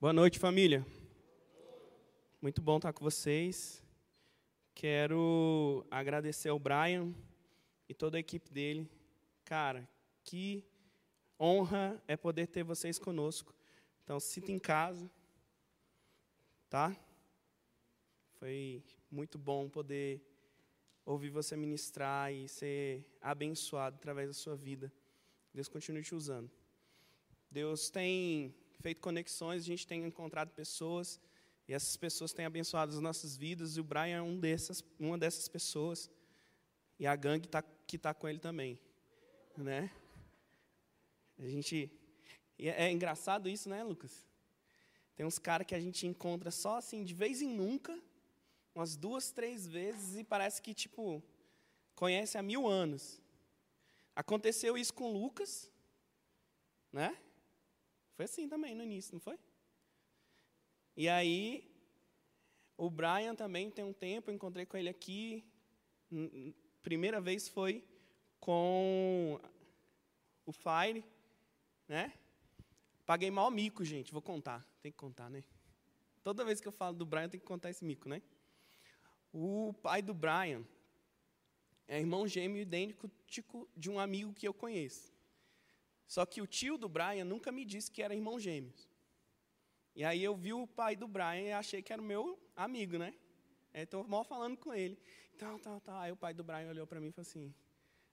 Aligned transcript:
Boa 0.00 0.12
noite, 0.12 0.38
família. 0.38 0.86
Muito 2.40 2.62
bom 2.62 2.76
estar 2.76 2.92
com 2.92 3.02
vocês. 3.02 3.82
Quero 4.72 5.84
agradecer 5.90 6.50
ao 6.50 6.58
Brian 6.60 7.12
e 7.88 7.94
toda 7.94 8.16
a 8.16 8.20
equipe 8.20 8.48
dele. 8.48 8.88
Cara, 9.44 9.88
que 10.22 10.64
honra 11.36 12.00
é 12.06 12.16
poder 12.16 12.46
ter 12.46 12.62
vocês 12.62 12.96
conosco. 12.96 13.52
Então, 14.04 14.20
sinta 14.20 14.52
em 14.52 14.58
casa, 14.60 15.10
tá? 16.70 16.96
Foi 18.34 18.84
muito 19.10 19.36
bom 19.36 19.68
poder 19.68 20.22
ouvir 21.04 21.30
você 21.30 21.56
ministrar 21.56 22.32
e 22.32 22.46
ser 22.48 23.04
abençoado 23.20 23.96
através 23.96 24.28
da 24.28 24.34
sua 24.34 24.54
vida. 24.54 24.92
Deus 25.52 25.66
continue 25.66 26.04
te 26.04 26.14
usando. 26.14 26.48
Deus 27.50 27.90
tem 27.90 28.54
feito 28.80 29.00
conexões, 29.00 29.62
a 29.62 29.66
gente 29.66 29.86
tem 29.86 30.04
encontrado 30.04 30.50
pessoas, 30.50 31.20
e 31.66 31.74
essas 31.74 31.96
pessoas 31.96 32.32
têm 32.32 32.46
abençoado 32.46 32.92
as 32.92 33.00
nossas 33.00 33.36
vidas, 33.36 33.76
e 33.76 33.80
o 33.80 33.84
Brian 33.84 34.18
é 34.18 34.22
um 34.22 34.38
dessas, 34.38 34.82
uma 34.98 35.18
dessas 35.18 35.48
pessoas, 35.48 36.10
e 36.98 37.06
a 37.06 37.14
gangue 37.14 37.48
tá, 37.48 37.62
que 37.86 37.96
está 37.96 38.14
com 38.14 38.28
ele 38.28 38.38
também. 38.38 38.78
Né? 39.56 39.90
A 41.38 41.46
gente. 41.46 41.90
É, 42.58 42.86
é 42.86 42.90
engraçado 42.90 43.48
isso, 43.48 43.68
né, 43.68 43.82
Lucas? 43.82 44.26
Tem 45.14 45.26
uns 45.26 45.38
caras 45.38 45.66
que 45.66 45.74
a 45.74 45.80
gente 45.80 46.06
encontra 46.06 46.50
só 46.50 46.78
assim, 46.78 47.04
de 47.04 47.12
vez 47.12 47.42
em 47.42 47.52
nunca, 47.52 47.98
umas 48.74 48.96
duas, 48.96 49.30
três 49.32 49.66
vezes, 49.66 50.16
e 50.16 50.24
parece 50.24 50.62
que, 50.62 50.72
tipo, 50.72 51.22
conhece 51.94 52.38
há 52.38 52.42
mil 52.42 52.66
anos. 52.66 53.20
Aconteceu 54.14 54.76
isso 54.78 54.94
com 54.94 55.12
Lucas, 55.12 55.70
né? 56.92 57.16
Foi 58.18 58.24
assim 58.24 58.48
também 58.48 58.74
no 58.74 58.82
início, 58.82 59.12
não 59.12 59.20
foi? 59.20 59.38
E 60.96 61.08
aí, 61.08 61.72
o 62.76 62.90
Brian 62.90 63.32
também 63.36 63.70
tem 63.70 63.84
um 63.84 63.92
tempo, 63.92 64.28
eu 64.28 64.34
encontrei 64.34 64.66
com 64.66 64.76
ele 64.76 64.88
aqui. 64.88 65.44
Primeira 66.82 67.20
vez 67.20 67.48
foi 67.48 67.84
com 68.40 69.40
o 70.44 70.50
Fire, 70.50 71.04
né? 71.86 72.12
Paguei 73.06 73.30
mal 73.30 73.52
mico, 73.52 73.84
gente, 73.84 74.10
vou 74.10 74.20
contar. 74.20 74.66
Tem 74.82 74.90
que 74.90 74.98
contar, 74.98 75.30
né? 75.30 75.44
Toda 76.24 76.44
vez 76.44 76.60
que 76.60 76.66
eu 76.66 76.72
falo 76.72 76.96
do 76.96 77.06
Brian, 77.06 77.28
tem 77.28 77.38
que 77.38 77.46
contar 77.46 77.70
esse 77.70 77.84
mico, 77.84 78.08
né? 78.08 78.20
O 79.32 79.72
pai 79.80 80.02
do 80.02 80.12
Brian 80.12 80.66
é 81.86 82.00
irmão 82.00 82.26
gêmeo 82.26 82.60
idêntico 82.60 83.08
de 83.76 83.88
um 83.88 84.00
amigo 84.00 84.34
que 84.34 84.48
eu 84.48 84.52
conheço. 84.52 85.16
Só 86.08 86.24
que 86.24 86.40
o 86.40 86.46
tio 86.46 86.78
do 86.78 86.88
Brian 86.88 87.24
nunca 87.24 87.52
me 87.52 87.66
disse 87.66 87.90
que 87.90 88.02
era 88.02 88.14
irmão 88.14 88.40
gêmeos. 88.40 88.88
E 89.94 90.02
aí 90.02 90.24
eu 90.24 90.34
vi 90.34 90.54
o 90.54 90.66
pai 90.66 90.96
do 90.96 91.06
Brian 91.06 91.42
e 91.42 91.52
achei 91.52 91.82
que 91.82 91.92
era 91.92 92.00
meu 92.00 92.40
amigo, 92.56 92.96
né? 92.96 93.14
Estou 93.74 94.02
mal 94.08 94.24
falando 94.24 94.56
com 94.56 94.72
ele. 94.72 94.98
Então, 95.34 95.58
tá, 95.58 95.78
tá. 95.80 96.00
Aí 96.00 96.10
o 96.10 96.16
pai 96.16 96.32
do 96.32 96.42
Brian 96.42 96.70
olhou 96.70 96.86
para 96.86 96.98
mim 96.98 97.08
e 97.08 97.12
falou 97.12 97.28
assim: 97.28 97.54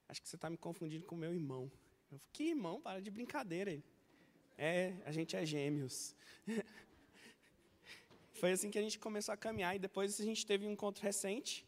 Acho 0.06 0.20
que 0.20 0.28
você 0.28 0.36
está 0.36 0.50
me 0.50 0.58
confundindo 0.58 1.06
com 1.06 1.16
meu 1.16 1.32
irmão. 1.32 1.64
Eu 1.64 2.06
falei: 2.08 2.22
Que 2.32 2.50
irmão? 2.50 2.80
Para 2.82 3.00
de 3.00 3.10
brincadeira. 3.10 3.70
Ele, 3.72 3.84
é, 4.58 4.94
a 5.06 5.10
gente 5.10 5.34
é 5.34 5.46
gêmeos. 5.46 6.14
Foi 8.34 8.52
assim 8.52 8.70
que 8.70 8.78
a 8.78 8.82
gente 8.82 8.98
começou 8.98 9.32
a 9.32 9.36
caminhar. 9.36 9.74
E 9.74 9.78
depois 9.78 10.20
a 10.20 10.24
gente 10.24 10.44
teve 10.44 10.66
um 10.66 10.70
encontro 10.70 11.02
recente, 11.02 11.66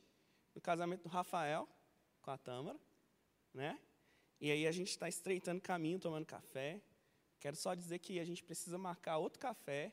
no 0.55 0.61
casamento 0.61 1.05
do 1.05 1.09
Rafael, 1.09 1.67
com 2.21 2.31
a 2.31 2.37
Tâmara, 2.37 2.79
né? 3.55 3.79
E 4.41 4.51
aí 4.51 4.67
a 4.67 4.73
gente 4.73 4.91
está 4.91 5.09
estreitando 5.09 5.61
caminho, 5.61 5.99
tomando 5.99 6.25
café. 6.25 6.81
Quero 7.41 7.57
só 7.57 7.75
dizer 7.75 7.99
que 7.99 8.21
a 8.21 8.25
gente 8.25 8.43
precisa 8.43 8.79
marcar 8.79 9.19
outro 9.19 9.39
café 9.39 9.93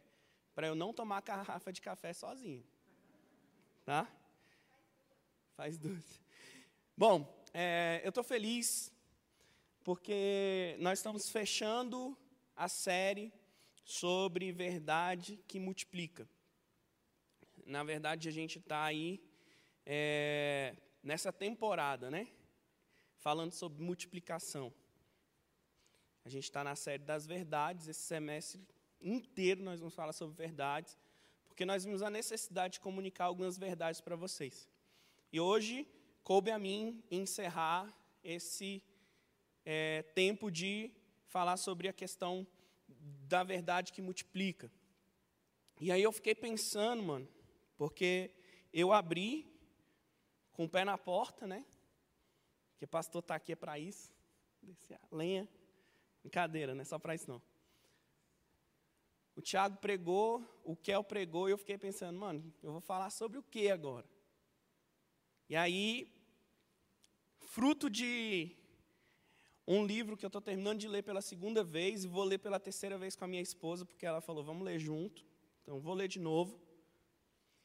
para 0.54 0.68
eu 0.68 0.76
não 0.76 0.94
tomar 0.94 1.18
a 1.18 1.22
garrafa 1.22 1.74
de 1.74 1.82
café 1.82 2.14
sozinho. 2.14 2.64
Tá? 3.84 4.08
Faz 5.56 5.78
dúvida. 5.78 6.04
Bom, 6.96 7.44
é, 7.54 8.02
eu 8.04 8.10
estou 8.10 8.24
feliz 8.24 8.92
porque 9.84 10.76
nós 10.80 11.00
estamos 11.00 11.30
fechando 11.30 12.18
a 12.56 12.68
série 12.68 13.34
sobre 13.84 14.52
verdade 14.52 15.40
que 15.48 15.60
multiplica. 15.60 16.28
Na 17.66 17.84
verdade, 17.84 18.30
a 18.30 18.32
gente 18.32 18.60
está 18.60 18.84
aí 18.84 19.22
é, 19.86 20.76
nessa 21.04 21.32
temporada, 21.32 22.10
né? 22.10 22.28
Falando 23.26 23.54
sobre 23.54 23.82
multiplicação. 23.82 24.72
A 26.24 26.30
gente 26.30 26.44
está 26.44 26.64
na 26.64 26.76
série 26.76 27.02
das 27.02 27.26
verdades, 27.26 27.88
esse 27.88 28.02
semestre 28.02 28.62
inteiro 29.02 29.64
nós 29.64 29.80
vamos 29.80 29.96
falar 29.96 30.14
sobre 30.14 30.36
verdades, 30.36 30.96
porque 31.48 31.66
nós 31.66 31.84
vimos 31.84 32.04
a 32.04 32.10
necessidade 32.12 32.74
de 32.74 32.82
comunicar 32.82 33.26
algumas 33.26 33.58
verdades 33.58 34.00
para 34.00 34.16
vocês. 34.16 34.70
E 35.34 35.40
hoje, 35.40 35.88
coube 36.24 36.52
a 36.52 36.60
mim 36.60 37.04
encerrar 37.10 37.92
esse 38.24 38.84
é, 39.66 40.04
tempo 40.14 40.52
de 40.52 40.92
falar 41.26 41.58
sobre 41.58 41.88
a 41.88 41.94
questão 41.94 42.46
da 43.28 43.44
verdade 43.44 43.92
que 43.92 44.04
multiplica. 44.04 44.72
E 45.82 45.92
aí 45.92 46.04
eu 46.04 46.12
fiquei 46.12 46.36
pensando, 46.36 47.02
mano, 47.02 47.28
porque 47.76 48.30
eu 48.72 48.94
abri 48.94 49.52
com 50.54 50.66
o 50.66 50.70
pé 50.70 50.86
na 50.86 50.96
porta, 50.96 51.48
né? 51.48 51.66
Porque 52.76 52.86
pastor 52.86 53.22
está 53.22 53.36
aqui 53.36 53.54
é 53.54 53.56
para 53.56 53.80
isso. 53.80 54.12
Lenha. 55.10 55.48
Brincadeira, 56.22 56.76
não 56.76 56.82
é 56.82 56.86
só 56.86 57.00
para 57.00 57.16
isso 57.16 57.30
não. 57.30 57.42
O 59.36 59.42
Tiago 59.42 59.78
pregou, 59.78 60.44
o 60.64 60.76
Kel 60.76 61.04
pregou, 61.04 61.48
e 61.48 61.52
eu 61.52 61.58
fiquei 61.58 61.78
pensando, 61.78 62.18
mano, 62.18 62.54
eu 62.62 62.72
vou 62.72 62.82
falar 62.82 63.10
sobre 63.10 63.38
o 63.38 63.44
que 63.44 63.70
agora? 63.70 64.06
E 65.50 65.56
aí, 65.56 66.12
fruto 67.40 67.90
de 67.90 68.56
um 69.68 69.86
livro 69.86 70.18
que 70.18 70.26
eu 70.26 70.28
estou 70.28 70.42
terminando 70.42 70.80
de 70.80 70.88
ler 70.88 71.04
pela 71.04 71.22
segunda 71.22 71.64
vez, 71.64 72.04
e 72.04 72.08
vou 72.08 72.24
ler 72.24 72.40
pela 72.40 72.60
terceira 72.60 72.98
vez 72.98 73.16
com 73.16 73.26
a 73.26 73.28
minha 73.28 73.42
esposa, 73.42 73.86
porque 73.86 74.06
ela 74.06 74.22
falou, 74.22 74.44
vamos 74.44 74.64
ler 74.64 74.80
junto. 74.80 75.26
Então, 75.62 75.80
vou 75.80 75.94
ler 75.94 76.08
de 76.08 76.20
novo. 76.20 76.60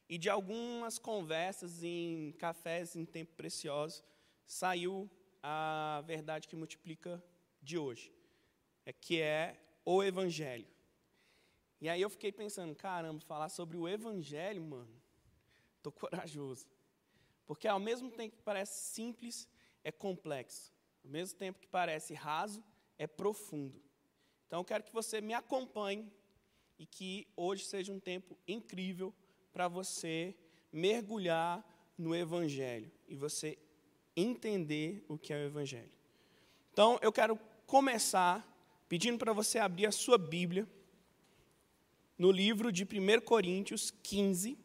E 0.08 0.18
de 0.18 0.28
algumas 0.28 0.98
conversas 0.98 1.82
em 1.82 2.32
cafés 2.32 2.96
em 2.96 3.04
tempo 3.04 3.32
precioso, 3.36 4.02
saiu 4.50 5.08
a 5.40 6.02
verdade 6.04 6.48
que 6.48 6.56
multiplica 6.56 7.22
de 7.62 7.78
hoje, 7.78 8.12
é 8.84 8.92
que 8.92 9.20
é 9.20 9.56
o 9.84 10.02
Evangelho. 10.02 10.66
E 11.80 11.88
aí 11.88 12.02
eu 12.02 12.10
fiquei 12.10 12.32
pensando, 12.32 12.74
caramba, 12.74 13.20
falar 13.20 13.48
sobre 13.48 13.76
o 13.76 13.88
Evangelho, 13.88 14.60
mano, 14.60 15.00
estou 15.76 15.92
corajoso. 15.94 16.66
Porque 17.46 17.68
ao 17.68 17.78
mesmo 17.78 18.10
tempo 18.10 18.36
que 18.38 18.42
parece 18.42 18.92
simples, 18.92 19.48
é 19.84 19.92
complexo. 19.92 20.74
Ao 21.04 21.10
mesmo 21.10 21.38
tempo 21.38 21.60
que 21.60 21.68
parece 21.68 22.12
raso, 22.12 22.60
é 22.98 23.06
profundo. 23.06 23.80
Então 24.48 24.58
eu 24.58 24.64
quero 24.64 24.82
que 24.82 24.92
você 24.92 25.20
me 25.20 25.32
acompanhe 25.32 26.12
e 26.76 26.84
que 26.84 27.28
hoje 27.36 27.64
seja 27.64 27.92
um 27.92 28.00
tempo 28.00 28.36
incrível 28.48 29.14
para 29.52 29.68
você 29.68 30.36
mergulhar 30.72 31.64
no 31.96 32.16
Evangelho 32.16 32.90
e 33.06 33.14
você 33.14 33.56
entender 34.16 35.04
o 35.08 35.16
que 35.16 35.32
é 35.32 35.36
o 35.36 35.46
Evangelho. 35.46 35.90
Então, 36.72 36.98
eu 37.02 37.12
quero 37.12 37.38
começar 37.66 38.46
pedindo 38.88 39.18
para 39.18 39.32
você 39.32 39.58
abrir 39.58 39.86
a 39.86 39.92
sua 39.92 40.18
Bíblia 40.18 40.68
no 42.18 42.30
livro 42.30 42.72
de 42.72 42.84
1 42.84 43.20
Coríntios 43.22 43.92
15. 44.02 44.58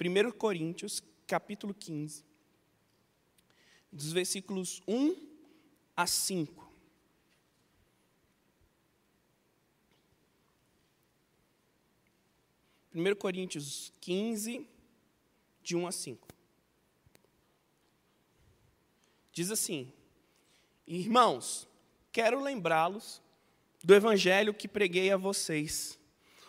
1 0.00 0.32
Coríntios, 0.32 1.00
capítulo 1.26 1.72
15, 1.72 2.24
dos 3.92 4.12
versículos 4.12 4.82
1 4.88 5.14
a 5.96 6.06
5. 6.06 6.72
Primeiro 12.90 13.16
Coríntios 13.16 13.92
15, 14.00 14.66
de 15.62 15.76
1 15.76 15.86
a 15.86 15.92
5. 15.92 16.28
Diz 19.32 19.50
assim: 19.50 19.90
Irmãos, 20.86 21.66
quero 22.12 22.40
lembrá-los 22.40 23.22
do 23.82 23.94
evangelho 23.94 24.52
que 24.52 24.68
preguei 24.68 25.10
a 25.10 25.16
vocês, 25.16 25.98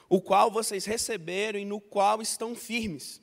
o 0.09 0.21
qual 0.21 0.51
vocês 0.51 0.83
receberam 0.85 1.57
e 1.57 1.65
no 1.65 1.79
qual 1.79 2.21
estão 2.21 2.53
firmes. 2.53 3.21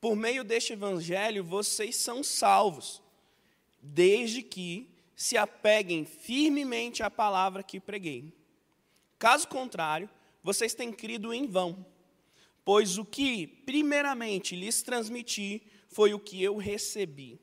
Por 0.00 0.16
meio 0.16 0.44
deste 0.44 0.72
evangelho 0.72 1.44
vocês 1.44 1.96
são 1.96 2.22
salvos, 2.22 3.02
desde 3.82 4.42
que 4.42 4.88
se 5.16 5.36
apeguem 5.36 6.04
firmemente 6.04 7.02
à 7.02 7.10
palavra 7.10 7.62
que 7.62 7.80
preguei. 7.80 8.32
Caso 9.18 9.46
contrário, 9.48 10.08
vocês 10.42 10.72
têm 10.72 10.92
crido 10.92 11.32
em 11.34 11.46
vão, 11.46 11.84
pois 12.64 12.96
o 12.96 13.04
que 13.04 13.46
primeiramente 13.46 14.56
lhes 14.56 14.82
transmiti 14.82 15.62
foi 15.88 16.14
o 16.14 16.18
que 16.18 16.42
eu 16.42 16.56
recebi 16.56 17.40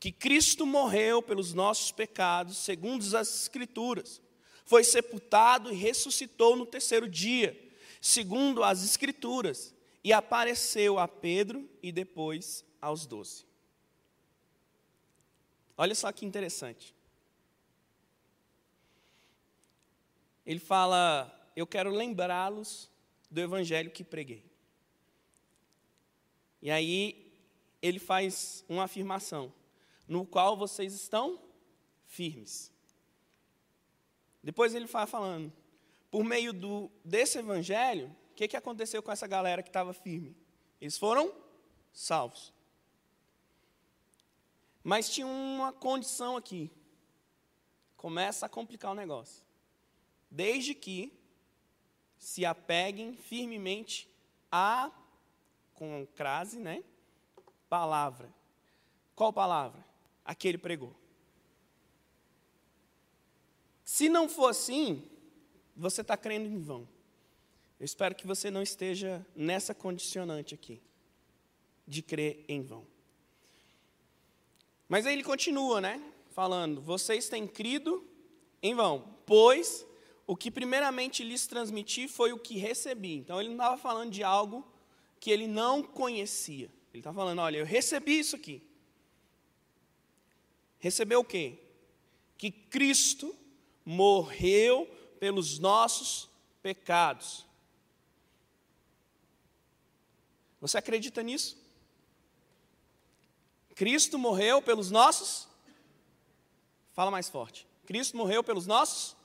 que 0.00 0.10
Cristo 0.10 0.64
morreu 0.64 1.22
pelos 1.22 1.52
nossos 1.52 1.92
pecados, 1.92 2.56
segundo 2.56 3.04
as 3.14 3.42
Escrituras, 3.42 4.22
foi 4.64 4.82
sepultado 4.82 5.70
e 5.70 5.76
ressuscitou 5.76 6.56
no 6.56 6.64
terceiro 6.64 7.06
dia, 7.06 7.54
segundo 8.00 8.64
as 8.64 8.82
Escrituras, 8.82 9.74
e 10.02 10.10
apareceu 10.10 10.98
a 10.98 11.06
Pedro 11.06 11.68
e 11.82 11.92
depois 11.92 12.64
aos 12.80 13.04
doze. 13.04 13.44
Olha 15.76 15.94
só 15.94 16.10
que 16.10 16.24
interessante. 16.24 16.94
Ele 20.46 20.60
fala: 20.60 21.50
Eu 21.54 21.66
quero 21.66 21.90
lembrá-los 21.90 22.90
do 23.30 23.40
evangelho 23.40 23.90
que 23.90 24.02
preguei. 24.02 24.44
E 26.62 26.70
aí 26.70 27.32
ele 27.82 27.98
faz 27.98 28.64
uma 28.66 28.84
afirmação: 28.84 29.52
no 30.10 30.26
qual 30.26 30.56
vocês 30.56 30.92
estão 30.92 31.40
firmes. 32.04 32.72
Depois 34.42 34.74
ele 34.74 34.86
vai 34.86 35.06
falando, 35.06 35.52
por 36.10 36.24
meio 36.24 36.52
do, 36.52 36.90
desse 37.04 37.38
evangelho, 37.38 38.08
o 38.32 38.34
que, 38.34 38.48
que 38.48 38.56
aconteceu 38.56 39.00
com 39.04 39.12
essa 39.12 39.28
galera 39.28 39.62
que 39.62 39.68
estava 39.68 39.92
firme? 39.92 40.36
Eles 40.80 40.98
foram 40.98 41.32
salvos. 41.92 42.52
Mas 44.82 45.08
tinha 45.08 45.28
uma 45.28 45.72
condição 45.72 46.36
aqui. 46.36 46.72
Começa 47.96 48.46
a 48.46 48.48
complicar 48.48 48.90
o 48.90 48.96
negócio. 48.96 49.44
Desde 50.28 50.74
que 50.74 51.16
se 52.18 52.44
apeguem 52.44 53.14
firmemente 53.14 54.10
a, 54.50 54.90
com 55.72 56.04
crase, 56.16 56.58
né? 56.58 56.82
Palavra. 57.68 58.28
Qual 59.14 59.32
palavra? 59.32 59.89
A 60.24 60.34
que 60.34 60.48
ele 60.48 60.58
pregou. 60.58 60.94
Se 63.84 64.08
não 64.08 64.28
for 64.28 64.48
assim, 64.48 65.02
você 65.76 66.00
está 66.00 66.16
crendo 66.16 66.46
em 66.46 66.60
vão. 66.60 66.88
Eu 67.78 67.84
espero 67.84 68.14
que 68.14 68.26
você 68.26 68.50
não 68.50 68.62
esteja 68.62 69.26
nessa 69.34 69.74
condicionante 69.74 70.54
aqui, 70.54 70.80
de 71.88 72.02
crer 72.02 72.44
em 72.46 72.62
vão. 72.62 72.86
Mas 74.88 75.06
aí 75.06 75.14
ele 75.14 75.24
continua, 75.24 75.80
né? 75.80 76.00
Falando: 76.30 76.80
vocês 76.80 77.28
têm 77.28 77.46
crido 77.46 78.06
em 78.62 78.74
vão, 78.74 79.16
pois 79.24 79.86
o 80.26 80.36
que 80.36 80.50
primeiramente 80.50 81.24
lhes 81.24 81.46
transmiti 81.46 82.06
foi 82.06 82.32
o 82.32 82.38
que 82.38 82.58
recebi. 82.58 83.14
Então 83.14 83.40
ele 83.40 83.48
não 83.48 83.56
estava 83.56 83.76
falando 83.76 84.12
de 84.12 84.22
algo 84.22 84.64
que 85.18 85.30
ele 85.30 85.48
não 85.48 85.82
conhecia. 85.82 86.70
Ele 86.92 87.00
está 87.00 87.12
falando: 87.12 87.40
olha, 87.40 87.58
eu 87.58 87.64
recebi 87.64 88.18
isso 88.18 88.36
aqui. 88.36 88.62
Recebeu 90.80 91.22
quê? 91.22 91.58
Que 92.36 92.50
Cristo 92.50 93.36
morreu 93.84 94.86
pelos 95.20 95.58
nossos 95.58 96.28
pecados. 96.62 97.46
Você 100.60 100.78
acredita 100.78 101.22
nisso? 101.22 101.58
Cristo 103.74 104.18
morreu 104.18 104.60
pelos 104.60 104.90
nossos? 104.90 105.48
Fala 106.92 107.10
mais 107.10 107.28
forte. 107.28 107.66
Cristo 107.86 108.16
morreu 108.16 108.42
pelos 108.42 108.66
nossos? 108.66 109.16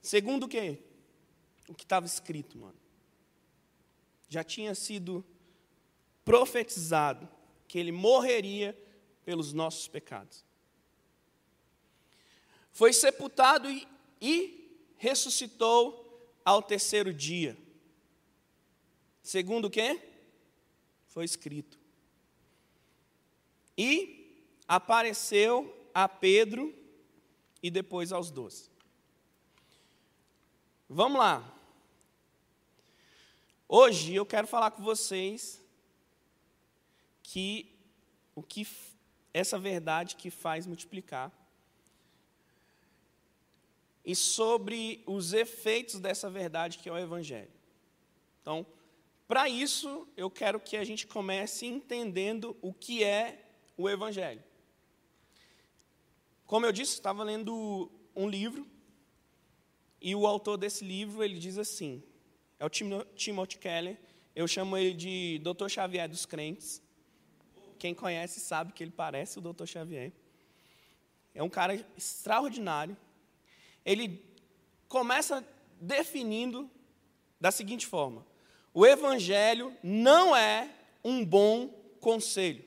Segundo 0.00 0.44
o 0.44 0.48
quê? 0.48 0.80
O 1.68 1.74
que 1.74 1.84
estava 1.84 2.06
escrito, 2.06 2.56
mano. 2.56 2.78
Já 4.28 4.44
tinha 4.44 4.74
sido 4.74 5.24
profetizado 6.24 7.28
que 7.68 7.78
ele 7.78 7.92
morreria 7.92 8.76
pelos 9.24 9.52
nossos 9.52 9.88
pecados. 9.88 10.44
Foi 12.72 12.92
sepultado 12.92 13.70
e, 13.70 13.86
e 14.20 14.92
ressuscitou 14.96 16.30
ao 16.44 16.62
terceiro 16.62 17.12
dia. 17.12 17.56
Segundo 19.22 19.64
o 19.64 19.70
quê? 19.70 20.00
Foi 21.08 21.24
escrito. 21.24 21.78
E 23.76 24.44
apareceu 24.68 25.90
a 25.92 26.08
Pedro 26.08 26.74
e 27.62 27.70
depois 27.70 28.12
aos 28.12 28.30
doze. 28.30 28.70
Vamos 30.88 31.18
lá. 31.18 31.52
Hoje 33.68 34.14
eu 34.14 34.24
quero 34.24 34.46
falar 34.46 34.70
com 34.70 34.82
vocês 34.82 35.60
que 37.28 37.74
o 38.36 38.42
que 38.42 38.66
essa 39.34 39.58
verdade 39.58 40.14
que 40.14 40.30
faz 40.30 40.64
multiplicar 40.64 41.32
e 44.04 44.14
sobre 44.14 45.02
os 45.06 45.32
efeitos 45.32 45.98
dessa 45.98 46.30
verdade 46.30 46.78
que 46.78 46.88
é 46.88 46.92
o 46.92 46.96
evangelho. 46.96 47.50
Então, 48.40 48.64
para 49.26 49.48
isso, 49.48 50.06
eu 50.16 50.30
quero 50.30 50.60
que 50.60 50.76
a 50.76 50.84
gente 50.84 51.04
comece 51.04 51.66
entendendo 51.66 52.56
o 52.62 52.72
que 52.72 53.02
é 53.02 53.44
o 53.76 53.90
evangelho. 53.90 54.44
Como 56.46 56.64
eu 56.64 56.70
disse, 56.70 56.92
estava 56.92 57.24
lendo 57.24 57.90
um 58.14 58.28
livro 58.28 58.64
e 60.00 60.14
o 60.14 60.28
autor 60.28 60.56
desse 60.56 60.84
livro, 60.84 61.24
ele 61.24 61.40
diz 61.40 61.58
assim, 61.58 62.04
é 62.60 62.64
o 62.64 62.70
Timothy 62.70 63.58
Keller, 63.58 63.98
eu 64.32 64.46
chamo 64.46 64.76
ele 64.76 64.94
de 64.94 65.40
Dr. 65.40 65.68
Xavier 65.68 66.08
dos 66.08 66.24
crentes. 66.24 66.85
Quem 67.78 67.94
conhece 67.94 68.40
sabe 68.40 68.72
que 68.72 68.82
ele 68.82 68.90
parece 68.90 69.38
o 69.38 69.42
Dr. 69.42 69.66
Xavier. 69.66 70.12
É 71.34 71.42
um 71.42 71.48
cara 71.48 71.74
extraordinário. 71.96 72.96
Ele 73.84 74.24
começa 74.88 75.46
definindo 75.80 76.70
da 77.40 77.50
seguinte 77.50 77.86
forma: 77.86 78.26
o 78.72 78.86
evangelho 78.86 79.76
não 79.82 80.34
é 80.34 80.70
um 81.04 81.24
bom 81.24 81.68
conselho, 82.00 82.64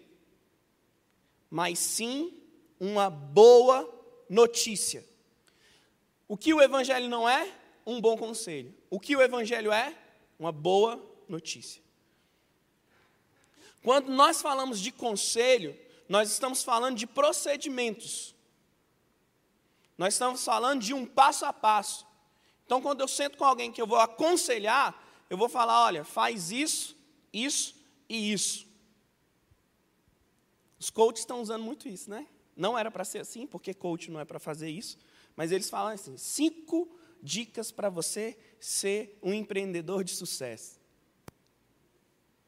mas 1.50 1.80
sim 1.80 2.34
uma 2.80 3.10
boa 3.10 3.88
notícia. 4.30 5.04
O 6.28 6.38
que 6.38 6.54
o 6.54 6.62
Evangelho 6.62 7.10
não 7.10 7.28
é? 7.28 7.52
Um 7.86 8.00
bom 8.00 8.16
conselho. 8.16 8.74
O 8.88 9.00
que 9.00 9.16
o 9.16 9.22
Evangelho 9.22 9.72
é? 9.72 9.98
Uma 10.38 10.52
boa 10.52 11.04
notícia. 11.28 11.82
Quando 13.84 14.12
nós 14.12 14.42
falamos 14.42 14.80
de 14.80 14.92
conselho, 14.92 15.78
nós 16.08 16.32
estamos 16.32 16.64
falando 16.64 16.98
de 16.98 17.08
procedimentos. 17.08 18.36
Nós 19.98 20.14
estamos 20.14 20.44
falando 20.44 20.82
de 20.82 20.94
um 20.94 21.06
passo 21.06 21.46
a 21.46 21.54
passo. 21.54 22.08
Então, 22.66 22.82
quando 22.82 23.02
eu 23.02 23.08
sento 23.08 23.38
com 23.38 23.46
alguém 23.46 23.72
que 23.72 23.82
eu 23.82 23.88
vou 23.88 24.00
aconselhar, 24.00 25.26
eu 25.30 25.38
vou 25.38 25.50
falar: 25.50 25.86
olha, 25.86 26.04
faz 26.04 26.52
isso, 26.52 26.96
isso 27.34 27.76
e 28.08 28.32
isso. 28.32 28.68
Os 30.80 30.90
coaches 30.90 31.20
estão 31.20 31.42
usando 31.42 31.64
muito 31.64 31.88
isso, 31.88 32.10
né? 32.10 32.28
Não 32.56 32.78
era 32.78 32.90
para 32.90 33.04
ser 33.04 33.20
assim, 33.20 33.46
porque 33.46 33.74
coach 33.74 34.10
não 34.10 34.20
é 34.20 34.26
para 34.26 34.40
fazer 34.40 34.70
isso. 34.70 34.98
Mas 35.36 35.52
eles 35.52 35.70
falam 35.70 35.94
assim: 35.94 36.18
cinco 36.18 36.90
dicas 37.22 37.72
para 37.72 37.90
você 37.90 38.38
ser 38.60 39.18
um 39.22 39.34
empreendedor 39.34 40.04
de 40.04 40.16
sucesso. 40.16 40.80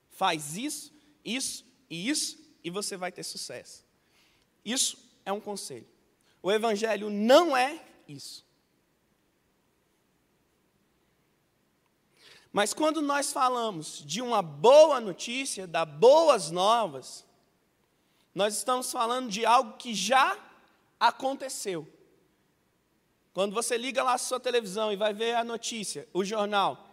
Faz 0.10 0.56
isso, 0.56 0.94
isso 1.24 1.66
e 1.90 2.10
isso, 2.10 2.38
e 2.63 2.70
você 2.70 2.96
vai 2.96 3.12
ter 3.12 3.24
sucesso. 3.24 3.86
Isso 4.63 4.98
é 5.25 5.32
um 5.32 5.42
conselho. 5.42 5.88
O 6.42 6.51
Evangelho 6.51 7.10
não 7.10 7.56
é 7.56 7.84
isso. 8.08 8.46
Mas 12.51 12.74
quando 12.74 13.01
nós 13.01 13.32
falamos 13.32 14.04
de 14.06 14.22
uma 14.22 14.42
boa 14.42 15.00
notícia, 15.00 15.66
da 15.66 15.86
boas 15.86 16.51
novas, 16.51 17.25
nós 18.36 18.58
estamos 18.58 18.92
falando 18.92 19.30
de 19.30 19.46
algo 19.46 19.78
que 19.78 19.94
já 19.94 20.38
aconteceu. 21.00 21.88
Quando 23.34 23.54
você 23.54 23.78
liga 23.78 24.04
lá 24.04 24.13
a 24.13 24.18
sua 24.18 24.40
televisão 24.40 24.92
e 24.92 24.98
vai 24.98 25.13
ver 25.13 25.36
a 25.36 25.44
notícia, 25.44 26.08
o 26.13 26.25
jornal, 26.25 26.90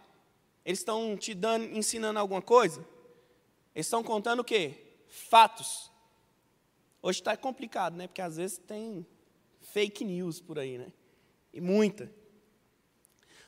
eles 0.63 0.79
estão 0.79 1.17
te 1.17 1.33
dando, 1.33 1.65
ensinando 1.65 2.19
alguma 2.19 2.41
coisa? 2.41 2.85
Eles 3.79 3.87
estão 3.87 4.03
contando 4.03 4.41
o 4.41 4.43
quê? 4.43 4.75
Fatos. 5.07 5.89
Hoje 7.01 7.21
está 7.21 7.37
complicado, 7.37 7.95
né? 7.95 8.07
Porque 8.07 8.21
às 8.21 8.35
vezes 8.35 8.57
tem 8.57 9.07
fake 9.71 10.03
news 10.03 10.41
por 10.41 10.59
aí, 10.59 10.77
né? 10.77 10.91
E 11.53 11.61
muita. 11.61 12.11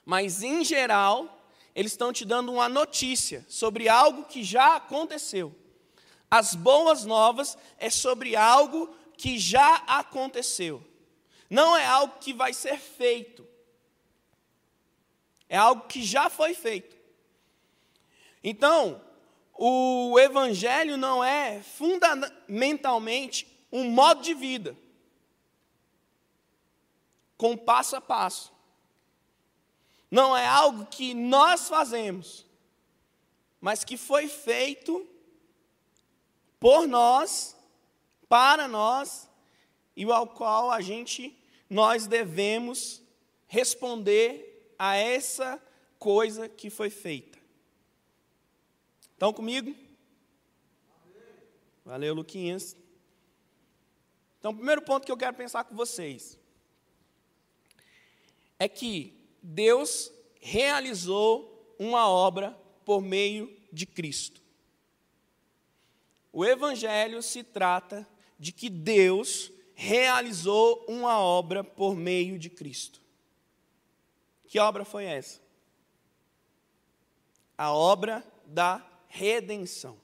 Mas 0.05 0.41
em 0.41 0.63
geral, 0.63 1.45
eles 1.75 1.91
estão 1.91 2.13
te 2.13 2.23
dando 2.23 2.49
uma 2.49 2.69
notícia 2.69 3.45
sobre 3.49 3.89
algo 3.89 4.23
que 4.23 4.41
já 4.41 4.77
aconteceu. 4.77 5.53
As 6.29 6.55
boas 6.55 7.03
novas 7.03 7.57
é 7.77 7.89
sobre 7.89 8.33
algo 8.33 8.95
que 9.17 9.37
já 9.37 9.83
aconteceu. 9.85 10.81
Não 11.49 11.75
é 11.75 11.85
algo 11.85 12.19
que 12.19 12.31
vai 12.31 12.53
ser 12.53 12.79
feito. 12.79 13.45
É 15.49 15.57
algo 15.57 15.87
que 15.89 16.01
já 16.01 16.29
foi 16.29 16.53
feito. 16.53 16.95
Então, 18.41 19.10
o 19.63 20.17
Evangelho 20.17 20.97
não 20.97 21.23
é 21.23 21.61
fundamentalmente 21.61 23.45
um 23.71 23.91
modo 23.91 24.23
de 24.23 24.33
vida, 24.33 24.75
com 27.37 27.55
passo 27.55 27.95
a 27.95 28.01
passo. 28.01 28.51
não 30.09 30.35
é 30.35 30.47
algo 30.47 30.87
que 30.87 31.13
nós 31.13 31.69
fazemos, 31.69 32.43
mas 33.61 33.83
que 33.83 33.97
foi 33.97 34.27
feito 34.27 35.07
por 36.59 36.87
nós, 36.87 37.55
para 38.27 38.67
nós, 38.67 39.29
e 39.95 40.03
ao 40.05 40.25
qual 40.25 40.71
a 40.71 40.81
gente, 40.81 41.37
nós 41.69 42.07
devemos 42.07 42.99
responder 43.47 44.73
a 44.77 44.95
essa 44.95 45.61
coisa 45.99 46.49
que 46.49 46.71
foi 46.71 46.89
feita. 46.89 47.40
Estão 49.21 49.31
comigo? 49.31 49.75
Valeu, 51.85 52.15
Luquinhas. 52.15 52.75
Então, 54.39 54.49
o 54.49 54.55
primeiro 54.55 54.81
ponto 54.81 55.05
que 55.05 55.11
eu 55.11 55.15
quero 55.15 55.37
pensar 55.37 55.63
com 55.63 55.75
vocês 55.75 56.39
é 58.57 58.67
que 58.67 59.13
Deus 59.43 60.11
realizou 60.41 61.75
uma 61.77 62.09
obra 62.09 62.59
por 62.83 62.99
meio 62.99 63.55
de 63.71 63.85
Cristo. 63.85 64.41
O 66.33 66.43
Evangelho 66.43 67.21
se 67.21 67.43
trata 67.43 68.09
de 68.39 68.51
que 68.51 68.71
Deus 68.71 69.51
realizou 69.75 70.83
uma 70.89 71.19
obra 71.19 71.63
por 71.63 71.95
meio 71.95 72.39
de 72.39 72.49
Cristo. 72.49 72.99
Que 74.47 74.57
obra 74.57 74.83
foi 74.83 75.05
essa? 75.05 75.39
A 77.55 77.71
obra 77.71 78.25
da 78.47 78.90
redenção. 79.11 79.99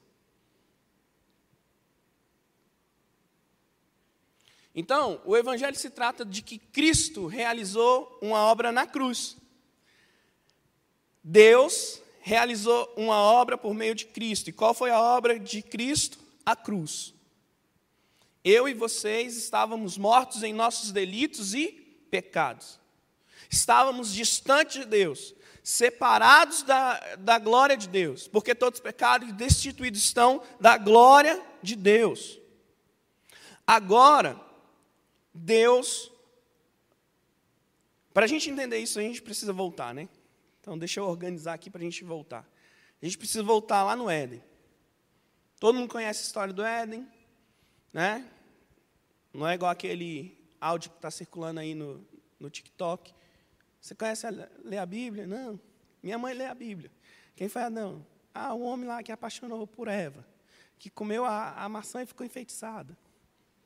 Então, 4.74 5.20
o 5.24 5.36
Evangelho 5.36 5.76
se 5.76 5.90
trata 5.90 6.24
de 6.24 6.42
que 6.42 6.58
Cristo 6.58 7.26
realizou 7.26 8.16
uma 8.22 8.38
obra 8.42 8.70
na 8.70 8.86
cruz. 8.86 9.36
Deus 11.24 12.00
realizou 12.20 12.92
uma 12.96 13.16
obra 13.16 13.58
por 13.58 13.74
meio 13.74 13.94
de 13.94 14.04
Cristo. 14.04 14.50
E 14.50 14.52
qual 14.52 14.72
foi 14.74 14.90
a 14.90 15.00
obra 15.00 15.40
de 15.40 15.62
Cristo? 15.62 16.18
A 16.46 16.54
cruz. 16.54 17.12
Eu 18.44 18.68
e 18.68 18.74
vocês 18.74 19.36
estávamos 19.36 19.98
mortos 19.98 20.42
em 20.42 20.52
nossos 20.52 20.92
delitos 20.92 21.54
e 21.54 21.68
pecados. 22.10 22.78
Estávamos 23.50 24.12
distantes 24.12 24.82
de 24.82 24.86
Deus, 24.86 25.34
separados 25.68 26.62
da, 26.62 27.16
da 27.16 27.38
glória 27.38 27.76
de 27.76 27.90
Deus, 27.90 28.26
porque 28.26 28.54
todos 28.54 28.78
os 28.78 28.82
pecados 28.82 29.30
destituídos 29.34 30.00
estão 30.00 30.42
da 30.58 30.78
glória 30.78 31.44
de 31.62 31.76
Deus. 31.76 32.40
Agora, 33.66 34.40
Deus. 35.34 36.10
Para 38.14 38.24
a 38.24 38.26
gente 38.26 38.48
entender 38.48 38.78
isso, 38.78 38.98
a 38.98 39.02
gente 39.02 39.20
precisa 39.20 39.52
voltar, 39.52 39.92
né? 39.92 40.08
Então, 40.58 40.78
deixa 40.78 41.00
eu 41.00 41.04
organizar 41.04 41.52
aqui 41.52 41.68
para 41.68 41.82
a 41.82 41.84
gente 41.84 42.02
voltar. 42.02 42.48
A 43.02 43.04
gente 43.04 43.18
precisa 43.18 43.42
voltar 43.42 43.84
lá 43.84 43.94
no 43.94 44.08
Éden. 44.08 44.42
Todo 45.60 45.76
mundo 45.76 45.92
conhece 45.92 46.22
a 46.22 46.26
história 46.28 46.54
do 46.54 46.64
Éden, 46.64 47.06
né? 47.92 48.26
Não 49.34 49.46
é 49.46 49.52
igual 49.52 49.70
aquele 49.70 50.34
áudio 50.58 50.88
que 50.88 50.96
está 50.96 51.10
circulando 51.10 51.60
aí 51.60 51.74
no, 51.74 52.02
no 52.40 52.48
TikTok. 52.48 53.12
Você 53.80 53.94
conhece 53.94 54.26
a, 54.26 54.30
ler 54.64 54.78
a 54.78 54.86
Bíblia? 54.86 55.26
Não. 55.26 55.60
Minha 56.02 56.18
mãe 56.18 56.34
lê 56.34 56.44
a 56.44 56.54
Bíblia. 56.54 56.90
Quem 57.34 57.48
foi 57.48 57.62
Adão? 57.62 58.04
Ah, 58.34 58.54
o 58.54 58.62
homem 58.62 58.86
lá 58.86 59.02
que 59.02 59.10
apaixonou 59.10 59.66
por 59.66 59.88
Eva, 59.88 60.24
que 60.78 60.90
comeu 60.90 61.24
a, 61.24 61.52
a 61.64 61.68
maçã 61.68 62.02
e 62.02 62.06
ficou 62.06 62.24
enfeitiçada. 62.26 62.96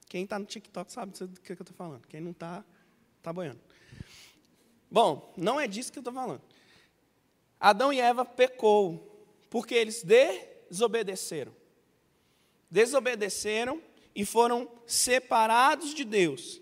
Quem 0.09 0.25
está 0.25 0.39
no 0.39 0.45
TikTok 0.45 0.93
sabe 0.93 1.13
do 1.13 1.41
que 1.41 1.53
eu 1.53 1.55
estou 1.55 1.77
falando. 1.77 2.07
Quem 2.07 2.21
não 2.21 2.33
está, 2.33 2.65
está 3.19 3.33
boiando. 3.33 3.61
Bom, 4.91 5.33
não 5.37 5.59
é 5.59 5.67
disso 5.67 5.91
que 5.91 5.99
eu 5.99 6.03
estou 6.03 6.13
falando. 6.13 6.43
Adão 7.59 7.93
e 7.93 8.01
Eva 8.01 8.25
pecou, 8.25 9.27
porque 9.49 9.75
eles 9.75 10.03
desobedeceram. 10.03 11.55
Desobedeceram 12.71 13.83
e 14.15 14.27
foram 14.27 14.71
separados 14.87 15.95
de 15.95 16.05
Deus, 16.05 16.61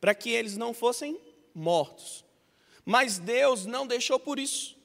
para 0.00 0.14
que 0.14 0.30
eles 0.30 0.56
não 0.56 0.74
fossem 0.74 1.20
mortos. 1.54 2.24
Mas 2.84 3.18
Deus 3.18 3.66
não 3.66 3.86
deixou 3.86 4.18
por 4.18 4.38
isso. 4.38 4.76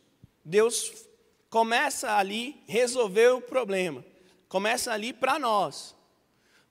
Deus 0.43 1.07
começa 1.49 2.15
ali 2.15 2.61
resolver 2.67 3.29
o 3.29 3.41
problema. 3.41 4.05
Começa 4.47 4.91
ali 4.91 5.11
para 5.11 5.39
nós. 5.39 5.95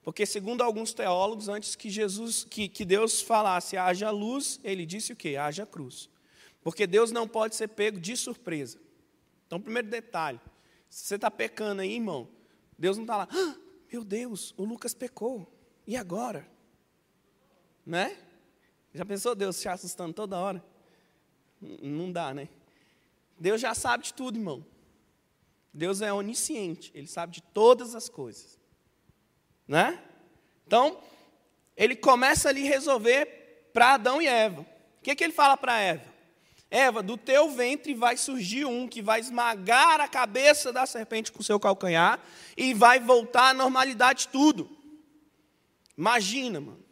Porque, 0.01 0.25
segundo 0.25 0.61
alguns 0.61 0.93
teólogos, 0.93 1.49
antes 1.49 1.75
que 1.75 1.89
Jesus, 1.89 2.45
que, 2.45 2.69
que 2.69 2.85
Deus 2.85 3.21
falasse 3.21 3.75
haja 3.75 4.09
luz, 4.09 4.59
ele 4.63 4.85
disse 4.85 5.11
o 5.11 5.15
quê? 5.15 5.35
Haja 5.35 5.65
cruz. 5.65 6.09
Porque 6.61 6.87
Deus 6.87 7.11
não 7.11 7.27
pode 7.27 7.55
ser 7.55 7.67
pego 7.67 7.99
de 7.99 8.15
surpresa. 8.15 8.79
Então, 9.45 9.59
primeiro 9.59 9.89
detalhe: 9.89 10.39
se 10.89 11.05
você 11.05 11.15
está 11.15 11.29
pecando 11.29 11.81
aí, 11.81 11.93
irmão, 11.95 12.29
Deus 12.77 12.97
não 12.97 13.03
está 13.03 13.17
lá, 13.17 13.27
ah, 13.29 13.55
meu 13.91 14.03
Deus, 14.03 14.53
o 14.57 14.63
Lucas 14.63 14.93
pecou, 14.93 15.45
e 15.85 15.97
agora? 15.97 16.47
Né? 17.85 18.17
Já 18.93 19.05
pensou 19.05 19.35
Deus 19.35 19.57
se 19.57 19.67
assustando 19.67 20.13
toda 20.13 20.39
hora? 20.39 20.63
Não 21.61 22.11
dá, 22.11 22.33
né? 22.33 22.49
Deus 23.39 23.61
já 23.61 23.73
sabe 23.73 24.05
de 24.05 24.13
tudo, 24.13 24.37
irmão. 24.37 24.65
Deus 25.73 26.01
é 26.01 26.11
onisciente, 26.11 26.91
Ele 26.95 27.07
sabe 27.07 27.33
de 27.33 27.41
todas 27.41 27.93
as 27.93 28.09
coisas. 28.09 28.59
Né? 29.67 30.01
Então, 30.65 30.97
ele 31.75 31.95
começa 31.95 32.49
ali 32.49 32.63
resolver 32.63 33.69
para 33.73 33.93
Adão 33.93 34.21
e 34.21 34.27
Eva. 34.27 34.61
O 34.61 35.03
que, 35.03 35.15
que 35.15 35.23
ele 35.23 35.33
fala 35.33 35.55
para 35.55 35.77
Eva? 35.77 36.17
Eva, 36.69 37.03
do 37.03 37.15
teu 37.15 37.49
ventre 37.51 37.93
vai 37.93 38.17
surgir 38.17 38.65
um 38.65 38.87
que 38.87 39.01
vai 39.01 39.19
esmagar 39.19 40.01
a 40.01 40.07
cabeça 40.07 40.73
da 40.73 40.85
serpente 40.85 41.31
com 41.31 41.39
o 41.39 41.43
seu 41.43 41.59
calcanhar 41.59 42.19
e 42.57 42.73
vai 42.73 42.99
voltar 42.99 43.49
à 43.49 43.53
normalidade 43.53 44.27
tudo. 44.27 44.69
Imagina, 45.97 46.59
mano. 46.59 46.86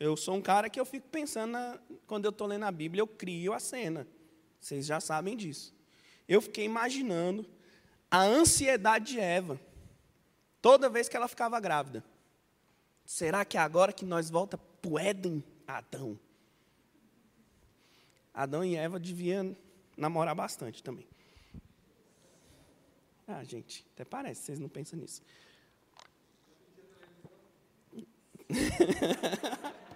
Eu 0.00 0.16
sou 0.16 0.34
um 0.34 0.40
cara 0.40 0.70
que 0.70 0.80
eu 0.80 0.86
fico 0.86 1.06
pensando, 1.08 1.50
na, 1.50 1.78
quando 2.06 2.24
eu 2.24 2.30
estou 2.30 2.46
lendo 2.46 2.64
a 2.64 2.72
Bíblia, 2.72 3.02
eu 3.02 3.06
crio 3.06 3.52
a 3.52 3.60
cena. 3.60 4.08
Vocês 4.58 4.86
já 4.86 4.98
sabem 4.98 5.36
disso. 5.36 5.74
Eu 6.26 6.40
fiquei 6.40 6.64
imaginando 6.64 7.46
a 8.10 8.22
ansiedade 8.22 9.12
de 9.12 9.20
Eva, 9.20 9.60
toda 10.62 10.88
vez 10.88 11.06
que 11.06 11.18
ela 11.18 11.28
ficava 11.28 11.60
grávida. 11.60 12.02
Será 13.04 13.44
que 13.44 13.58
é 13.58 13.60
agora 13.60 13.92
que 13.92 14.06
nós 14.06 14.30
volta 14.30 14.56
para 14.56 14.90
o 14.90 14.98
Éden, 14.98 15.44
Adão? 15.66 16.18
Adão 18.32 18.64
e 18.64 18.76
Eva 18.76 18.98
deviam 18.98 19.54
namorar 19.98 20.34
bastante 20.34 20.82
também. 20.82 21.06
Ah, 23.28 23.44
gente, 23.44 23.86
até 23.92 24.04
parece, 24.04 24.40
vocês 24.40 24.58
não 24.58 24.68
pensam 24.70 24.98
nisso. 24.98 25.20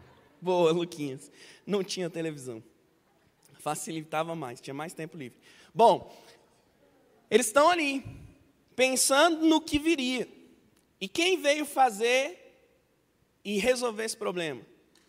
Boa, 0.44 0.72
Luquinhas. 0.72 1.32
Não 1.66 1.82
tinha 1.82 2.10
televisão. 2.10 2.62
Facilitava 3.60 4.36
mais, 4.36 4.60
tinha 4.60 4.74
mais 4.74 4.92
tempo 4.92 5.16
livre. 5.16 5.38
Bom, 5.74 6.14
eles 7.30 7.46
estão 7.46 7.70
ali, 7.70 8.04
pensando 8.76 9.46
no 9.46 9.58
que 9.58 9.78
viria. 9.78 10.28
E 11.00 11.08
quem 11.08 11.40
veio 11.40 11.64
fazer 11.64 12.60
e 13.42 13.58
resolver 13.58 14.04
esse 14.04 14.18
problema? 14.18 14.60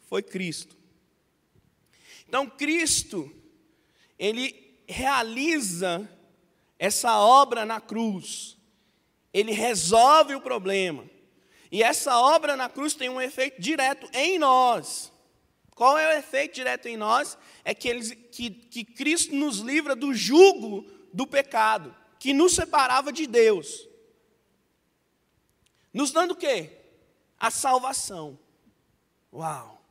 Foi 0.07 0.23
Cristo. 0.23 0.77
Então, 2.29 2.49
Cristo, 2.49 3.29
ele 4.17 4.79
realiza 4.87 6.09
essa 6.79 7.19
obra 7.19 7.65
na 7.65 7.81
cruz, 7.81 8.57
ele 9.33 9.51
resolve 9.51 10.33
o 10.33 10.39
problema. 10.39 11.03
E 11.69 11.83
essa 11.83 12.17
obra 12.21 12.55
na 12.55 12.69
cruz 12.69 12.93
tem 12.93 13.09
um 13.09 13.19
efeito 13.19 13.61
direto 13.61 14.09
em 14.13 14.39
nós. 14.39 15.11
Qual 15.75 15.97
é 15.97 16.15
o 16.15 16.17
efeito 16.17 16.55
direto 16.55 16.87
em 16.87 16.97
nós? 16.97 17.37
É 17.63 17.75
que, 17.75 17.87
eles, 17.87 18.11
que, 18.31 18.49
que 18.49 18.83
Cristo 18.83 19.35
nos 19.35 19.59
livra 19.59 19.95
do 19.95 20.13
jugo 20.13 20.89
do 21.13 21.27
pecado, 21.27 21.95
que 22.17 22.33
nos 22.33 22.55
separava 22.55 23.11
de 23.11 23.27
Deus. 23.27 23.87
Nos 25.93 26.11
dando 26.11 26.31
o 26.31 26.35
quê? 26.35 26.81
a 27.39 27.51
salvação. 27.51 28.39
Uau! 29.31 29.81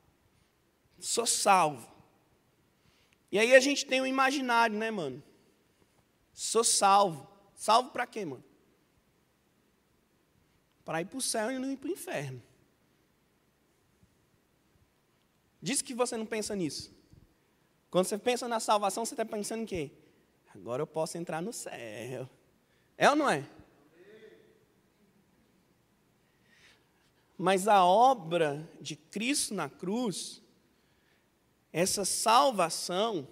Sou 0.98 1.26
salvo. 1.26 1.92
E 3.30 3.38
aí 3.38 3.54
a 3.54 3.60
gente 3.60 3.84
tem 3.84 4.00
um 4.00 4.06
imaginário, 4.06 4.76
né, 4.76 4.90
mano? 4.90 5.22
Sou 6.32 6.64
salvo. 6.64 7.28
Salvo 7.54 7.90
para 7.90 8.06
quê, 8.06 8.24
mano? 8.24 8.44
Para 10.84 11.00
ir 11.00 11.06
para 11.06 11.18
o 11.18 11.22
céu 11.22 11.50
e 11.50 11.58
não 11.58 11.70
ir 11.70 11.76
para 11.76 11.88
o 11.88 11.92
inferno. 11.92 12.42
Diz 15.64 15.80
que 15.80 15.94
você 15.94 16.14
não 16.14 16.26
pensa 16.26 16.54
nisso. 16.54 16.94
Quando 17.90 18.04
você 18.04 18.18
pensa 18.18 18.46
na 18.46 18.60
salvação, 18.60 19.02
você 19.02 19.14
está 19.14 19.24
pensando 19.24 19.62
em 19.62 19.64
quê? 19.64 19.90
Agora 20.54 20.82
eu 20.82 20.86
posso 20.86 21.16
entrar 21.16 21.40
no 21.40 21.54
céu. 21.54 22.28
É 22.98 23.08
ou 23.08 23.16
não 23.16 23.30
é? 23.30 23.48
Mas 27.38 27.66
a 27.66 27.82
obra 27.82 28.70
de 28.78 28.94
Cristo 28.94 29.54
na 29.54 29.70
cruz, 29.70 30.42
essa 31.72 32.04
salvação, 32.04 33.26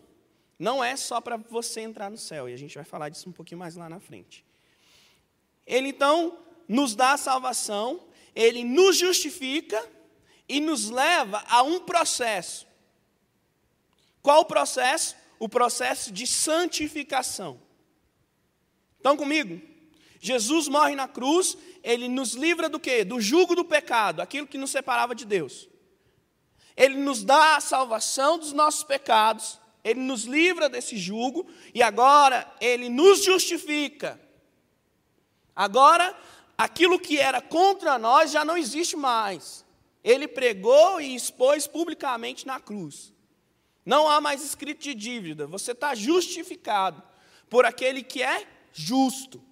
não 0.58 0.82
é 0.82 0.96
só 0.96 1.20
para 1.20 1.36
você 1.36 1.82
entrar 1.82 2.10
no 2.10 2.16
céu, 2.16 2.48
e 2.48 2.54
a 2.54 2.56
gente 2.56 2.76
vai 2.76 2.84
falar 2.84 3.10
disso 3.10 3.28
um 3.28 3.32
pouquinho 3.32 3.58
mais 3.58 3.76
lá 3.76 3.90
na 3.90 4.00
frente. 4.00 4.42
Ele 5.66 5.88
então 5.88 6.38
nos 6.66 6.94
dá 6.94 7.12
a 7.12 7.18
salvação, 7.18 8.02
ele 8.34 8.64
nos 8.64 8.96
justifica 8.96 9.86
e 10.48 10.60
nos 10.60 10.90
leva 10.90 11.42
a 11.48 11.62
um 11.62 11.80
processo. 11.80 12.66
Qual 14.22 14.40
o 14.40 14.44
processo? 14.44 15.16
O 15.38 15.48
processo 15.48 16.12
de 16.12 16.26
santificação. 16.26 17.60
Estão 18.96 19.16
comigo? 19.16 19.60
Jesus 20.20 20.68
morre 20.68 20.94
na 20.94 21.08
cruz, 21.08 21.58
ele 21.82 22.06
nos 22.06 22.34
livra 22.34 22.68
do 22.68 22.78
quê? 22.78 23.04
Do 23.04 23.20
jugo 23.20 23.56
do 23.56 23.64
pecado, 23.64 24.22
aquilo 24.22 24.46
que 24.46 24.56
nos 24.56 24.70
separava 24.70 25.16
de 25.16 25.24
Deus. 25.24 25.68
Ele 26.76 26.94
nos 26.94 27.24
dá 27.24 27.56
a 27.56 27.60
salvação 27.60 28.38
dos 28.38 28.52
nossos 28.52 28.84
pecados, 28.84 29.60
ele 29.82 29.98
nos 29.98 30.22
livra 30.22 30.68
desse 30.68 30.96
jugo 30.96 31.44
e 31.74 31.82
agora 31.82 32.50
ele 32.60 32.88
nos 32.88 33.24
justifica. 33.24 34.20
Agora, 35.56 36.16
aquilo 36.56 37.00
que 37.00 37.18
era 37.18 37.42
contra 37.42 37.98
nós 37.98 38.30
já 38.30 38.44
não 38.44 38.56
existe 38.56 38.96
mais. 38.96 39.64
Ele 40.02 40.26
pregou 40.26 41.00
e 41.00 41.14
expôs 41.14 41.66
publicamente 41.66 42.46
na 42.46 42.58
cruz. 42.58 43.12
Não 43.84 44.08
há 44.08 44.20
mais 44.20 44.44
escrito 44.44 44.82
de 44.82 44.94
dívida, 44.94 45.46
você 45.46 45.72
está 45.72 45.94
justificado 45.94 47.02
por 47.48 47.64
aquele 47.64 48.02
que 48.02 48.22
é 48.22 48.46
justo. 48.72 49.42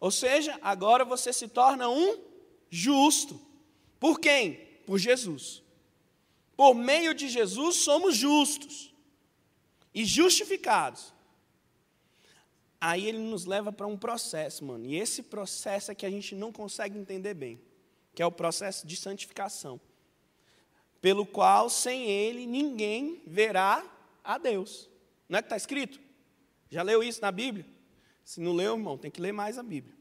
Ou 0.00 0.10
seja, 0.10 0.58
agora 0.62 1.04
você 1.04 1.32
se 1.32 1.48
torna 1.48 1.88
um 1.88 2.18
justo. 2.70 3.40
Por 3.98 4.20
quem? 4.20 4.54
Por 4.86 4.98
Jesus. 4.98 5.62
Por 6.56 6.74
meio 6.74 7.14
de 7.14 7.28
Jesus 7.28 7.76
somos 7.76 8.16
justos 8.16 8.94
e 9.94 10.04
justificados. 10.04 11.12
Aí 12.80 13.06
ele 13.06 13.18
nos 13.18 13.44
leva 13.44 13.72
para 13.72 13.86
um 13.86 13.96
processo, 13.96 14.64
mano. 14.64 14.84
E 14.86 14.96
esse 14.96 15.22
processo 15.22 15.90
é 15.90 15.94
que 15.94 16.06
a 16.06 16.10
gente 16.10 16.34
não 16.34 16.52
consegue 16.52 16.96
entender 16.96 17.34
bem, 17.34 17.60
que 18.18 18.22
é 18.22 18.26
o 18.26 18.32
processo 18.32 18.84
de 18.84 18.96
santificação, 18.96 19.80
pelo 21.00 21.24
qual 21.24 21.70
sem 21.70 22.10
ele 22.10 22.46
ninguém 22.46 23.22
verá 23.24 23.88
a 24.24 24.36
Deus. 24.38 24.90
Não 25.28 25.38
é 25.38 25.40
que 25.40 25.46
está 25.46 25.56
escrito? 25.56 26.00
Já 26.68 26.82
leu 26.82 27.00
isso 27.00 27.22
na 27.22 27.30
Bíblia? 27.30 27.64
Se 28.24 28.40
não 28.40 28.54
leu, 28.54 28.72
irmão, 28.72 28.98
tem 28.98 29.08
que 29.08 29.20
ler 29.20 29.30
mais 29.30 29.56
a 29.56 29.62
Bíblia. 29.62 29.94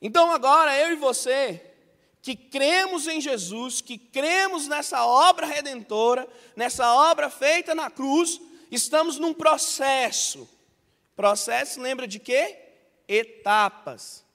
Então 0.00 0.32
agora 0.32 0.74
eu 0.78 0.92
e 0.92 0.96
você, 0.96 1.74
que 2.22 2.34
cremos 2.34 3.06
em 3.06 3.20
Jesus, 3.20 3.82
que 3.82 3.98
cremos 3.98 4.66
nessa 4.66 5.04
obra 5.04 5.44
redentora, 5.44 6.26
nessa 6.56 6.94
obra 6.94 7.28
feita 7.28 7.74
na 7.74 7.90
cruz, 7.90 8.40
estamos 8.70 9.18
num 9.18 9.34
processo. 9.34 10.48
Processo 11.14 11.82
lembra 11.82 12.08
de 12.08 12.18
quê? 12.18 12.58
Etapas. 13.06 14.26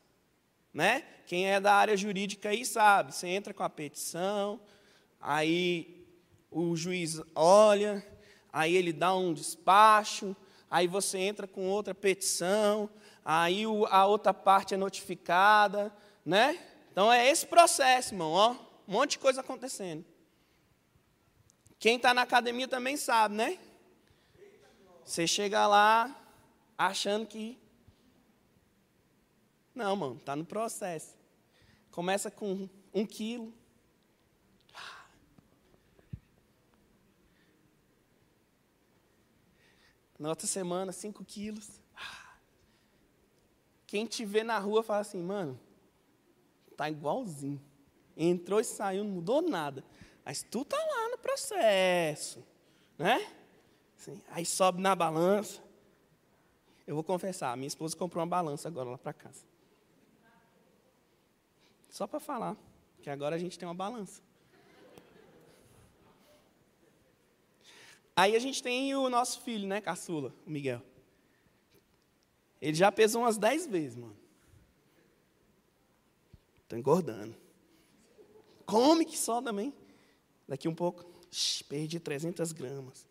Né? 0.74 1.04
Quem 1.28 1.48
é 1.48 1.60
da 1.60 1.74
área 1.74 1.96
jurídica 1.96 2.50
aí 2.50 2.66
sabe, 2.66 3.14
você 3.14 3.28
entra 3.28 3.54
com 3.54 3.64
a 3.64 3.70
petição, 3.70 4.60
aí 5.22 6.06
o 6.50 6.76
juiz 6.76 7.22
olha, 7.36 8.06
aí 8.52 8.76
ele 8.76 8.92
dá 8.92 9.16
um 9.16 9.34
despacho, 9.34 10.36
aí 10.70 10.88
você 10.88 11.20
entra 11.20 11.48
com 11.48 11.70
outra 11.70 11.94
petição, 11.94 12.90
aí 13.24 13.64
a 13.90 14.06
outra 14.06 14.34
parte 14.34 14.74
é 14.74 14.78
notificada, 14.78 15.94
né? 16.26 16.60
Então 16.92 17.12
é 17.12 17.30
esse 17.30 17.46
processo, 17.46 18.14
irmão, 18.14 18.32
ó, 18.32 18.52
um 18.88 18.92
monte 18.92 19.12
de 19.12 19.20
coisa 19.20 19.42
acontecendo. 19.42 20.04
Quem 21.80 21.98
está 21.98 22.14
na 22.14 22.22
academia 22.22 22.68
também 22.68 22.96
sabe, 22.96 23.36
né? 23.36 23.60
Você 25.04 25.28
chega 25.28 25.68
lá 25.68 26.16
achando 26.78 27.26
que. 27.26 27.60
Não, 29.74 29.96
mano, 29.96 30.18
está 30.18 30.36
no 30.36 30.46
processo. 30.46 31.16
Começa 31.92 32.30
com 32.30 32.70
um 32.94 33.06
quilo. 33.06 33.54
Na 40.20 40.30
outra 40.30 40.48
semana, 40.48 40.92
5 40.92 41.26
quilos. 41.26 41.82
Quem 43.86 44.06
te 44.06 44.24
vê 44.26 44.44
na 44.44 44.58
rua 44.58 44.82
fala 44.82 45.02
assim, 45.02 45.22
mano, 45.22 45.60
tá 46.78 46.90
igualzinho. 46.90 47.62
Entrou 48.16 48.60
e 48.60 48.64
saiu, 48.64 49.04
não 49.04 49.12
mudou 49.12 49.42
nada. 49.42 49.84
Mas 50.24 50.42
tu 50.42 50.64
tá 50.64 50.78
lá 50.78 51.10
no 51.10 51.18
processo, 51.18 52.44
né? 52.98 53.36
Assim, 53.98 54.22
aí 54.30 54.46
sobe 54.46 54.82
na 54.82 54.96
balança. 54.96 55.62
Eu 56.88 56.96
vou 56.96 57.04
confessar, 57.04 57.56
minha 57.58 57.68
esposa 57.68 57.96
comprou 57.96 58.22
uma 58.22 58.30
balança 58.30 58.68
agora 58.68 58.92
lá 58.92 58.98
para 58.98 59.14
casa. 59.14 59.53
Só 61.94 62.08
para 62.08 62.20
falar, 62.20 62.58
que 63.04 63.10
agora 63.12 63.36
a 63.36 63.38
gente 63.38 63.60
tem 63.60 63.68
uma 63.68 63.76
balança. 63.76 64.20
Aí 68.16 68.36
a 68.36 68.40
gente 68.40 68.64
tem 68.64 68.96
o 68.96 69.08
nosso 69.12 69.42
filho, 69.42 69.68
né, 69.68 69.80
caçula, 69.80 70.34
o 70.44 70.50
Miguel. 70.50 70.82
Ele 72.60 72.74
já 72.74 72.92
pesou 72.92 73.22
umas 73.22 73.38
10 73.38 73.68
vezes, 73.68 73.96
mano. 73.96 74.18
Estou 76.64 76.80
engordando. 76.80 77.36
Come 78.66 79.06
que 79.06 79.16
só 79.16 79.40
também. 79.40 79.72
Daqui 80.48 80.68
um 80.68 80.74
pouco, 80.74 81.06
perdi 81.70 82.00
300 82.00 82.54
gramas. 82.54 83.06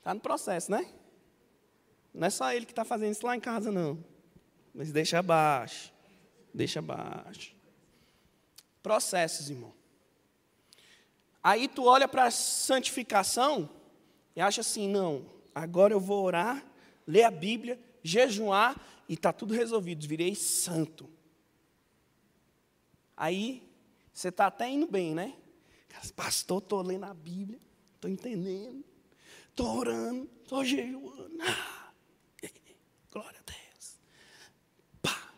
Está 0.00 0.12
no 0.12 0.20
processo, 0.20 0.70
né? 0.70 0.92
Não 2.12 2.26
é 2.26 2.30
só 2.30 2.52
ele 2.52 2.66
que 2.66 2.72
está 2.72 2.84
fazendo 2.84 3.12
isso 3.12 3.24
lá 3.26 3.34
em 3.34 3.40
casa, 3.40 3.72
não. 3.72 4.04
Mas 4.74 4.92
deixa 4.92 5.18
abaixo. 5.18 5.94
Deixa 6.52 6.80
abaixo. 6.80 7.53
Processos, 8.84 9.48
irmão. 9.48 9.72
Aí 11.42 11.68
tu 11.68 11.84
olha 11.84 12.06
para 12.06 12.26
a 12.26 12.30
santificação 12.30 13.70
e 14.36 14.42
acha 14.42 14.60
assim: 14.60 14.86
não, 14.86 15.24
agora 15.54 15.94
eu 15.94 15.98
vou 15.98 16.22
orar, 16.22 16.62
ler 17.06 17.22
a 17.22 17.30
Bíblia, 17.30 17.80
jejuar 18.02 18.78
e 19.08 19.14
está 19.14 19.32
tudo 19.32 19.54
resolvido, 19.54 20.06
virei 20.06 20.34
santo. 20.34 21.08
Aí 23.16 23.66
você 24.12 24.28
está 24.28 24.48
até 24.48 24.68
indo 24.68 24.86
bem, 24.86 25.14
né? 25.14 25.34
Pastor, 26.14 26.58
estou 26.58 26.82
lendo 26.82 27.04
a 27.04 27.14
Bíblia, 27.14 27.58
estou 27.94 28.10
entendendo, 28.10 28.84
estou 29.48 29.78
orando, 29.78 30.28
estou 30.42 30.62
jejuando. 30.62 31.38
Ah, 31.40 31.90
glória 33.10 33.40
a 33.40 33.50
Deus. 33.50 33.98
Pá, 35.00 35.32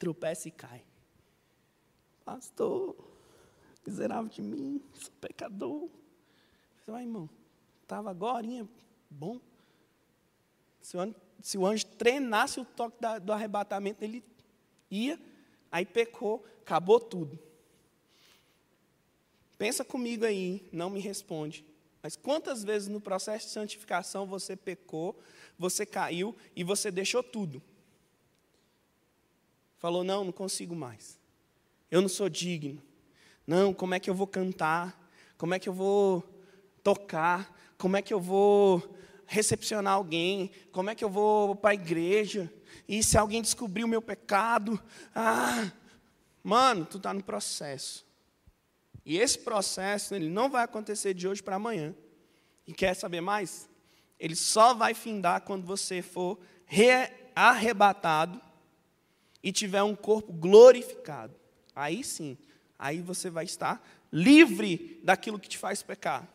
tropeça 0.00 0.48
e 0.48 0.50
cai. 0.50 0.87
Pastor, 2.28 2.94
miserável 3.86 4.28
de 4.28 4.42
mim, 4.42 4.82
sou 4.92 5.10
pecador. 5.18 5.88
Você 6.76 6.90
vai, 6.90 7.04
irmão, 7.04 7.26
estava 7.80 8.10
agora 8.10 8.46
bom. 9.08 9.40
Se 10.82 10.98
o, 10.98 11.00
anjo, 11.00 11.14
se 11.40 11.56
o, 11.56 11.66
anjo, 11.66 11.86
treinasse 11.86 12.60
o 12.60 12.66
toque 12.66 13.00
da, 13.00 13.18
do 13.18 13.32
arrebatamento, 13.32 14.04
ele 14.04 14.22
ia, 14.90 15.18
aí 15.72 15.86
pecou, 15.86 16.44
acabou 16.60 17.00
tudo. 17.00 17.38
Pensa 19.56 19.82
comigo 19.82 20.26
aí, 20.26 20.68
não 20.70 20.90
me 20.90 21.00
responde. 21.00 21.64
Mas 22.02 22.14
quantas 22.14 22.62
vezes 22.62 22.88
no 22.88 23.00
processo 23.00 23.46
de 23.46 23.52
santificação 23.52 24.26
você 24.26 24.54
pecou, 24.54 25.18
você 25.58 25.86
caiu 25.86 26.36
e 26.54 26.62
você 26.62 26.90
deixou 26.90 27.22
tudo? 27.22 27.62
Falou, 29.78 30.04
não, 30.04 30.24
não 30.24 30.32
consigo 30.32 30.76
mais. 30.76 31.17
Eu 31.90 32.00
não 32.00 32.08
sou 32.08 32.28
digno. 32.28 32.82
Não, 33.46 33.72
como 33.72 33.94
é 33.94 34.00
que 34.00 34.10
eu 34.10 34.14
vou 34.14 34.26
cantar? 34.26 35.10
Como 35.36 35.54
é 35.54 35.58
que 35.58 35.68
eu 35.68 35.72
vou 35.72 36.22
tocar? 36.82 37.56
Como 37.78 37.96
é 37.96 38.02
que 38.02 38.12
eu 38.12 38.20
vou 38.20 38.96
recepcionar 39.26 39.94
alguém? 39.94 40.50
Como 40.72 40.90
é 40.90 40.94
que 40.94 41.04
eu 41.04 41.08
vou 41.08 41.54
para 41.54 41.70
a 41.70 41.74
igreja? 41.74 42.52
E 42.86 43.02
se 43.02 43.16
alguém 43.16 43.40
descobrir 43.40 43.84
o 43.84 43.88
meu 43.88 44.02
pecado? 44.02 44.82
Ah, 45.14 45.70
mano, 46.42 46.84
tu 46.84 46.96
está 46.96 47.14
no 47.14 47.22
processo. 47.22 48.06
E 49.04 49.16
esse 49.16 49.38
processo, 49.38 50.14
ele 50.14 50.28
não 50.28 50.50
vai 50.50 50.64
acontecer 50.64 51.14
de 51.14 51.26
hoje 51.26 51.42
para 51.42 51.56
amanhã. 51.56 51.94
E 52.66 52.72
quer 52.74 52.94
saber 52.94 53.22
mais? 53.22 53.68
Ele 54.18 54.36
só 54.36 54.74
vai 54.74 54.92
findar 54.92 55.42
quando 55.42 55.64
você 55.64 56.02
for 56.02 56.38
arrebatado 57.34 58.38
e 59.42 59.52
tiver 59.52 59.82
um 59.82 59.94
corpo 59.94 60.32
glorificado. 60.32 61.34
Aí 61.78 62.02
sim, 62.02 62.36
aí 62.76 63.00
você 63.00 63.30
vai 63.30 63.44
estar 63.44 63.80
livre 64.12 65.00
daquilo 65.04 65.38
que 65.38 65.48
te 65.48 65.56
faz 65.56 65.80
pecar. 65.80 66.28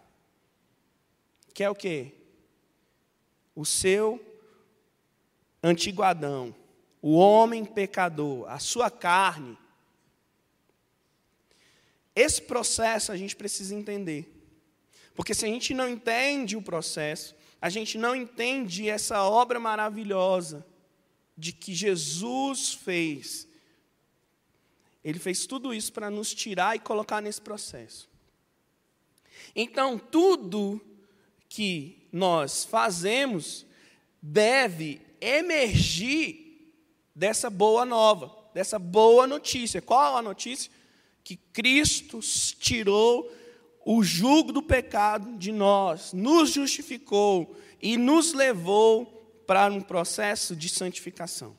Que 1.54 1.66
é 1.66 1.70
o 1.70 1.76
quê? 1.76 2.14
O 3.54 3.66
seu 3.66 4.24
antigo 5.62 6.02
Adão, 6.02 6.56
o 7.02 7.16
homem 7.16 7.66
pecador, 7.66 8.50
a 8.50 8.58
sua 8.58 8.90
carne. 8.90 9.58
Esse 12.16 12.42
processo 12.42 13.12
a 13.12 13.18
gente 13.18 13.36
precisa 13.36 13.76
entender. 13.76 14.34
Porque 15.14 15.34
se 15.34 15.44
a 15.44 15.50
gente 15.50 15.74
não 15.74 15.90
entende 15.90 16.56
o 16.56 16.62
processo, 16.62 17.36
a 17.62 17.70
gente 17.70 17.98
não 17.98 18.16
entende 18.16 18.88
essa 18.88 19.22
obra 19.24 19.60
maravilhosa 19.60 20.66
de 21.38 21.52
que 21.52 21.76
Jesus 21.76 22.74
fez. 22.74 23.52
Ele 25.04 25.20
fez 25.20 25.46
tudo 25.46 25.74
isso 25.74 25.92
para 25.92 26.10
nos 26.10 26.34
tirar 26.34 26.76
e 26.76 26.80
colocar 26.80 27.22
nesse 27.22 27.42
processo. 27.42 28.10
Então, 29.56 29.98
tudo 30.00 30.80
que 31.50 32.08
nós 32.12 32.64
fazemos 32.64 33.66
deve 34.22 35.02
emergir 35.20 36.74
dessa 37.14 37.50
boa 37.50 37.86
nova, 37.86 38.34
dessa 38.54 38.80
boa 38.80 39.28
notícia. 39.28 39.82
Qual 39.82 40.18
a 40.18 40.22
notícia? 40.22 40.72
Que 41.24 41.36
Cristo 41.36 42.20
tirou 42.60 43.32
o 43.86 44.04
jugo 44.04 44.52
do 44.52 44.62
pecado 44.62 45.38
de 45.38 45.52
nós, 45.52 46.14
nos 46.14 46.52
justificou 46.52 47.56
e 47.82 47.98
nos 47.98 48.34
levou 48.34 49.06
para 49.46 49.70
um 49.72 49.82
processo 49.82 50.56
de 50.56 50.70
santificação. 50.70 51.58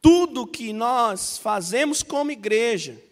Tudo 0.00 0.46
que 0.46 0.72
nós 0.72 1.38
fazemos 1.38 2.02
como 2.02 2.30
igreja, 2.30 3.02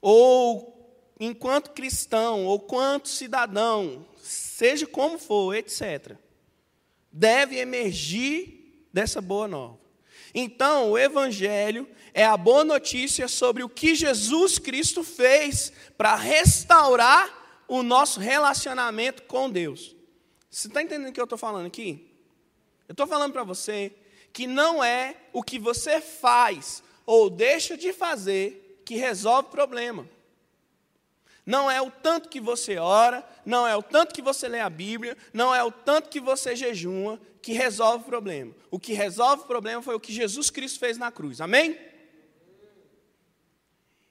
ou 0.00 0.74
enquanto 1.18 1.72
cristão, 1.72 2.46
ou 2.46 2.60
quanto 2.60 3.08
cidadão, 3.08 4.06
seja 4.22 4.86
como 4.86 5.18
for, 5.18 5.54
etc., 5.54 6.16
deve 7.10 7.58
emergir 7.58 8.88
dessa 8.92 9.20
boa 9.20 9.48
nova. 9.48 9.78
Então, 10.34 10.90
o 10.90 10.98
Evangelho 10.98 11.88
é 12.12 12.24
a 12.24 12.36
boa 12.36 12.64
notícia 12.64 13.28
sobre 13.28 13.62
o 13.62 13.68
que 13.68 13.94
Jesus 13.94 14.58
Cristo 14.58 15.04
fez 15.04 15.72
para 15.96 16.16
restaurar 16.16 17.64
o 17.68 17.82
nosso 17.82 18.18
relacionamento 18.20 19.22
com 19.22 19.48
Deus. 19.48 19.94
Você 20.50 20.68
está 20.68 20.82
entendendo 20.82 21.10
o 21.10 21.12
que 21.12 21.20
eu 21.20 21.24
estou 21.24 21.38
falando 21.38 21.66
aqui? 21.66 22.10
Eu 22.88 22.92
estou 22.92 23.06
falando 23.06 23.32
para 23.32 23.44
você 23.44 23.92
que 24.34 24.48
não 24.48 24.82
é 24.82 25.16
o 25.32 25.44
que 25.44 25.60
você 25.60 26.00
faz 26.00 26.82
ou 27.06 27.30
deixa 27.30 27.76
de 27.76 27.92
fazer 27.92 28.82
que 28.84 28.96
resolve 28.96 29.48
o 29.48 29.52
problema. 29.52 30.06
Não 31.46 31.70
é 31.70 31.80
o 31.80 31.88
tanto 31.90 32.28
que 32.28 32.40
você 32.40 32.76
ora, 32.76 33.24
não 33.46 33.64
é 33.64 33.76
o 33.76 33.82
tanto 33.82 34.12
que 34.12 34.20
você 34.20 34.48
lê 34.48 34.58
a 34.58 34.68
Bíblia, 34.68 35.16
não 35.32 35.54
é 35.54 35.62
o 35.62 35.70
tanto 35.70 36.08
que 36.08 36.18
você 36.18 36.56
jejuma 36.56 37.20
que 37.40 37.52
resolve 37.52 38.02
o 38.02 38.08
problema. 38.08 38.52
O 38.72 38.80
que 38.80 38.92
resolve 38.92 39.44
o 39.44 39.46
problema 39.46 39.80
foi 39.80 39.94
o 39.94 40.00
que 40.00 40.12
Jesus 40.12 40.50
Cristo 40.50 40.80
fez 40.80 40.98
na 40.98 41.12
cruz. 41.12 41.40
Amém? 41.40 41.78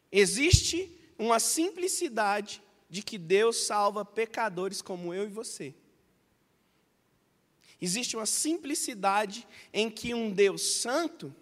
Existe 0.09 0.89
uma 1.19 1.39
simplicidade 1.39 2.63
de 2.89 3.03
que 3.03 3.17
Deus 3.17 3.65
salva 3.65 4.05
pecadores 4.05 4.81
como 4.81 5.13
eu 5.13 5.25
e 5.25 5.29
você. 5.29 5.73
Existe 7.83 8.15
uma 8.15 8.25
simplicidade 8.25 9.45
em 9.73 9.89
que 9.89 10.13
um 10.13 10.31
Deus 10.31 10.61
santo 10.61 11.35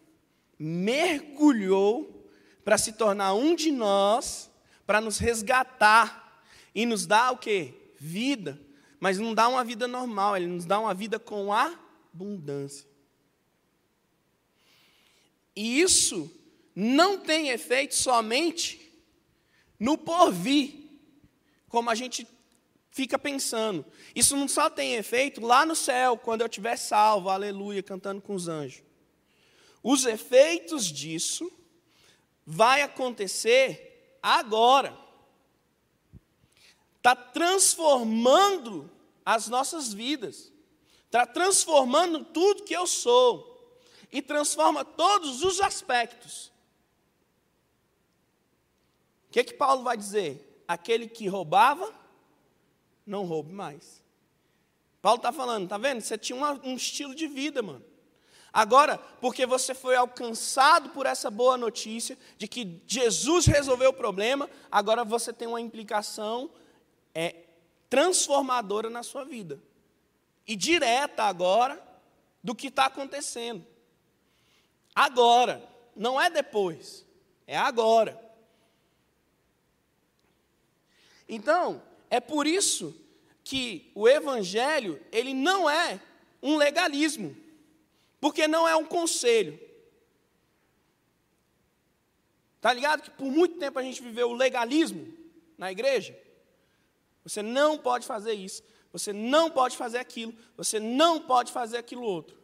mergulhou 0.57 2.27
para 2.65 2.79
se 2.79 2.93
tornar 2.93 3.35
um 3.35 3.53
de 3.53 3.69
nós 3.71 4.49
para 4.83 4.99
nos 4.99 5.19
resgatar 5.19 6.43
e 6.73 6.83
nos 6.83 7.05
dar 7.05 7.31
o 7.31 7.37
que? 7.37 7.75
Vida. 7.95 8.59
Mas 8.99 9.19
não 9.19 9.35
dá 9.35 9.47
uma 9.47 9.63
vida 9.63 9.87
normal, 9.87 10.35
ele 10.35 10.47
nos 10.47 10.65
dá 10.65 10.79
uma 10.79 10.95
vida 10.95 11.19
com 11.19 11.53
abundância. 11.53 12.89
E 15.55 15.79
isso 15.79 16.27
não 16.75 17.19
tem 17.19 17.49
efeito 17.49 17.93
somente 17.93 18.91
no 19.79 19.95
porvir, 19.95 20.73
como 21.69 21.91
a 21.91 21.93
gente 21.93 22.27
fica 22.91 23.17
pensando. 23.17 23.85
Isso 24.13 24.35
não 24.35 24.47
só 24.47 24.69
tem 24.69 24.95
efeito 24.95 25.41
lá 25.41 25.65
no 25.65 25.75
céu, 25.75 26.17
quando 26.17 26.41
eu 26.41 26.47
estiver 26.47 26.77
salvo, 26.77 27.29
aleluia, 27.29 27.81
cantando 27.81 28.21
com 28.21 28.35
os 28.35 28.47
anjos. 28.47 28.83
Os 29.81 30.05
efeitos 30.05 30.85
disso 30.85 31.51
vai 32.45 32.81
acontecer 32.81 34.17
agora. 34.21 34.95
Está 36.97 37.15
transformando 37.15 38.91
as 39.25 39.47
nossas 39.47 39.91
vidas, 39.91 40.51
está 41.05 41.25
transformando 41.25 42.23
tudo 42.25 42.63
que 42.63 42.75
eu 42.75 42.85
sou, 42.85 43.49
e 44.11 44.21
transforma 44.21 44.83
todos 44.83 45.41
os 45.43 45.61
aspectos. 45.61 46.51
O 49.29 49.31
que, 49.31 49.45
que 49.45 49.53
Paulo 49.53 49.83
vai 49.83 49.95
dizer? 49.95 50.63
Aquele 50.67 51.07
que 51.07 51.27
roubava, 51.27 52.00
não 53.11 53.25
roube 53.25 53.51
mais. 53.51 54.01
Paulo 55.01 55.17
está 55.17 55.31
falando, 55.33 55.67
tá 55.67 55.77
vendo? 55.77 55.99
Você 55.99 56.17
tinha 56.17 56.37
um 56.63 56.75
estilo 56.75 57.13
de 57.13 57.27
vida, 57.27 57.61
mano. 57.61 57.83
Agora, 58.53 58.97
porque 59.19 59.45
você 59.45 59.73
foi 59.73 59.95
alcançado 59.95 60.89
por 60.89 61.05
essa 61.05 61.29
boa 61.29 61.57
notícia 61.57 62.17
de 62.37 62.47
que 62.47 62.81
Jesus 62.87 63.45
resolveu 63.45 63.89
o 63.89 63.93
problema, 63.93 64.49
agora 64.71 65.03
você 65.03 65.33
tem 65.33 65.47
uma 65.47 65.59
implicação 65.59 66.49
é, 67.13 67.35
transformadora 67.89 68.89
na 68.89 69.03
sua 69.03 69.25
vida. 69.25 69.61
E 70.47 70.55
direta 70.55 71.23
agora 71.23 71.81
do 72.43 72.55
que 72.55 72.67
está 72.67 72.85
acontecendo. 72.85 73.65
Agora, 74.93 75.67
não 75.95 76.19
é 76.19 76.29
depois, 76.29 77.05
é 77.47 77.57
agora. 77.57 78.19
Então, 81.27 81.81
é 82.09 82.19
por 82.19 82.45
isso 82.45 83.00
que 83.51 83.91
o 83.93 84.07
evangelho, 84.07 84.97
ele 85.11 85.33
não 85.33 85.69
é 85.69 85.99
um 86.41 86.55
legalismo. 86.55 87.35
Porque 88.21 88.47
não 88.47 88.65
é 88.65 88.73
um 88.77 88.85
conselho. 88.85 89.59
Está 92.55 92.71
ligado 92.71 93.01
que 93.01 93.09
por 93.09 93.25
muito 93.29 93.59
tempo 93.59 93.77
a 93.77 93.83
gente 93.83 94.01
viveu 94.01 94.29
o 94.29 94.35
legalismo 94.35 95.05
na 95.57 95.69
igreja? 95.69 96.17
Você 97.25 97.41
não 97.41 97.77
pode 97.77 98.07
fazer 98.07 98.31
isso, 98.31 98.63
você 98.89 99.11
não 99.11 99.51
pode 99.51 99.75
fazer 99.75 99.97
aquilo, 99.97 100.33
você 100.55 100.79
não 100.79 101.19
pode 101.19 101.51
fazer 101.51 101.75
aquilo 101.75 102.03
outro. 102.03 102.37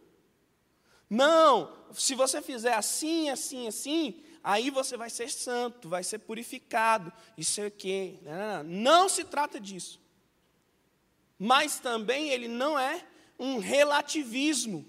Não, 1.10 1.74
se 1.94 2.16
você 2.16 2.42
fizer 2.42 2.74
assim, 2.74 3.30
assim, 3.30 3.66
assim, 3.66 4.22
aí 4.44 4.70
você 4.70 4.98
vai 4.98 5.10
ser 5.10 5.32
santo, 5.32 5.88
vai 5.88 6.04
ser 6.04 6.20
purificado, 6.20 7.14
isso 7.38 7.62
é 7.62 7.68
o 7.68 7.72
quê? 7.72 8.20
Não, 8.24 8.64
não 8.66 9.08
se 9.08 9.24
trata 9.24 9.58
disso. 9.58 10.06
Mas 11.38 11.80
também 11.80 12.30
ele 12.30 12.48
não 12.48 12.78
é 12.78 13.06
um 13.40 13.60
relativismo 13.60 14.86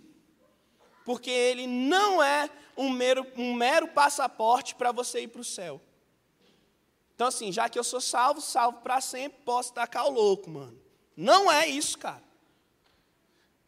porque 1.09 1.31
ele 1.31 1.67
não 1.67 2.23
é 2.23 2.51
um 2.77 2.91
mero, 2.91 3.27
um 3.35 3.55
mero 3.55 3.89
passaporte 3.89 4.75
para 4.75 4.93
você 4.93 5.23
ir 5.23 5.29
para 5.29 5.41
o 5.41 5.45
céu. 5.45 5.81
Então, 7.15 7.29
assim, 7.29 7.51
já 7.51 7.67
que 7.67 7.79
eu 7.79 7.83
sou 7.83 7.99
salvo, 7.99 8.43
salvo 8.43 8.83
para 8.83 9.01
sempre, 9.01 9.41
posso 9.43 9.73
tacar 9.73 10.05
o 10.05 10.11
louco, 10.11 10.51
mano. 10.51 10.79
Não 11.17 11.51
é 11.51 11.67
isso, 11.67 11.97
cara. 11.97 12.23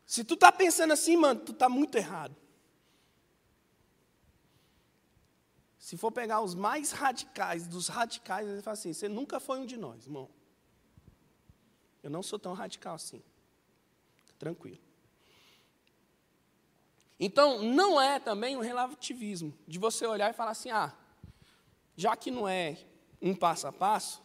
Se 0.04 0.22
tu 0.22 0.36
tá 0.36 0.52
pensando 0.52 0.92
assim, 0.92 1.16
mano, 1.16 1.40
tu 1.40 1.54
tá 1.54 1.66
muito 1.66 1.96
errado. 1.96 2.36
Se 5.78 5.96
for 5.96 6.12
pegar 6.12 6.42
os 6.42 6.54
mais 6.54 6.92
radicais 6.92 7.66
dos 7.66 7.88
radicais, 7.88 8.46
ele 8.46 8.60
fala 8.60 8.74
assim: 8.74 8.92
você 8.92 9.08
nunca 9.08 9.40
foi 9.40 9.60
um 9.60 9.64
de 9.66 9.78
nós, 9.78 10.04
irmão. 10.04 10.28
Eu 12.02 12.10
não 12.10 12.22
sou 12.22 12.38
tão 12.38 12.52
radical 12.52 12.94
assim. 12.94 13.22
Tranquilo. 14.38 14.78
Então, 17.18 17.62
não 17.62 18.00
é 18.00 18.18
também 18.18 18.56
um 18.56 18.60
relativismo 18.60 19.52
de 19.68 19.78
você 19.78 20.06
olhar 20.06 20.30
e 20.30 20.32
falar 20.32 20.52
assim: 20.52 20.70
ah, 20.70 20.94
já 21.94 22.16
que 22.16 22.30
não 22.30 22.48
é 22.48 22.78
um 23.20 23.34
passo 23.34 23.66
a 23.66 23.72
passo, 23.72 24.22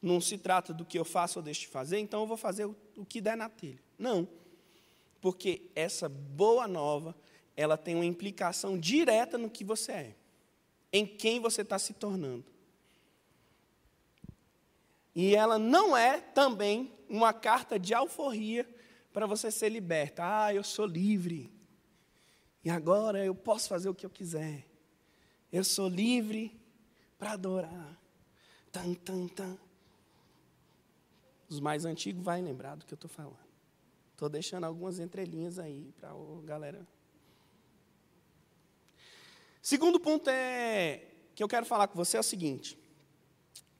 não 0.00 0.20
se 0.20 0.38
trata 0.38 0.72
do 0.72 0.84
que 0.84 0.96
eu 0.96 1.04
faço 1.04 1.40
ou 1.40 1.42
deixo 1.42 1.62
de 1.62 1.66
fazer, 1.66 1.98
então 1.98 2.20
eu 2.20 2.26
vou 2.26 2.36
fazer 2.36 2.64
o, 2.64 3.04
que 3.04 3.20
der 3.20 3.36
na 3.36 3.48
telha. 3.48 3.80
Não. 3.98 4.28
Porque 5.20 5.62
essa 5.74 6.08
boa 6.08 6.68
nova, 6.68 7.16
ela 7.56 7.76
tem 7.76 7.96
uma 7.96 8.04
implicação 8.04 8.78
direta 8.78 9.36
no 9.36 9.50
que 9.50 9.64
você 9.64 9.92
é, 9.92 10.14
em 10.92 11.04
quem 11.04 11.40
você 11.40 11.62
está 11.62 11.76
se 11.76 11.92
tornando. 11.92 12.44
E 15.20 15.34
ela 15.34 15.58
não 15.58 15.96
é 15.96 16.20
também 16.20 16.96
uma 17.08 17.32
carta 17.32 17.76
de 17.76 17.92
alforria 17.92 18.64
para 19.12 19.26
você 19.26 19.50
ser 19.50 19.68
liberta. 19.68 20.22
Ah, 20.24 20.54
eu 20.54 20.62
sou 20.62 20.86
livre. 20.86 21.52
E 22.64 22.70
agora 22.70 23.24
eu 23.24 23.34
posso 23.34 23.68
fazer 23.68 23.88
o 23.88 23.94
que 23.96 24.06
eu 24.06 24.10
quiser. 24.10 24.64
Eu 25.50 25.64
sou 25.64 25.88
livre 25.88 26.56
para 27.18 27.32
adorar. 27.32 28.00
Tan, 28.70 28.94
tan, 28.94 29.26
tan. 29.26 29.58
Os 31.48 31.58
mais 31.58 31.84
antigos 31.84 32.22
vão 32.22 32.40
lembrar 32.40 32.76
do 32.76 32.86
que 32.86 32.94
eu 32.94 32.96
estou 32.96 33.10
falando. 33.10 33.40
Estou 34.12 34.28
deixando 34.28 34.62
algumas 34.62 35.00
entrelinhas 35.00 35.58
aí 35.58 35.92
para 35.98 36.10
a 36.10 36.14
galera. 36.44 36.86
Segundo 39.60 39.98
ponto 39.98 40.30
é 40.30 41.08
que 41.34 41.42
eu 41.42 41.48
quero 41.48 41.66
falar 41.66 41.88
com 41.88 41.96
você 41.96 42.16
é 42.16 42.20
o 42.20 42.22
seguinte: 42.22 42.78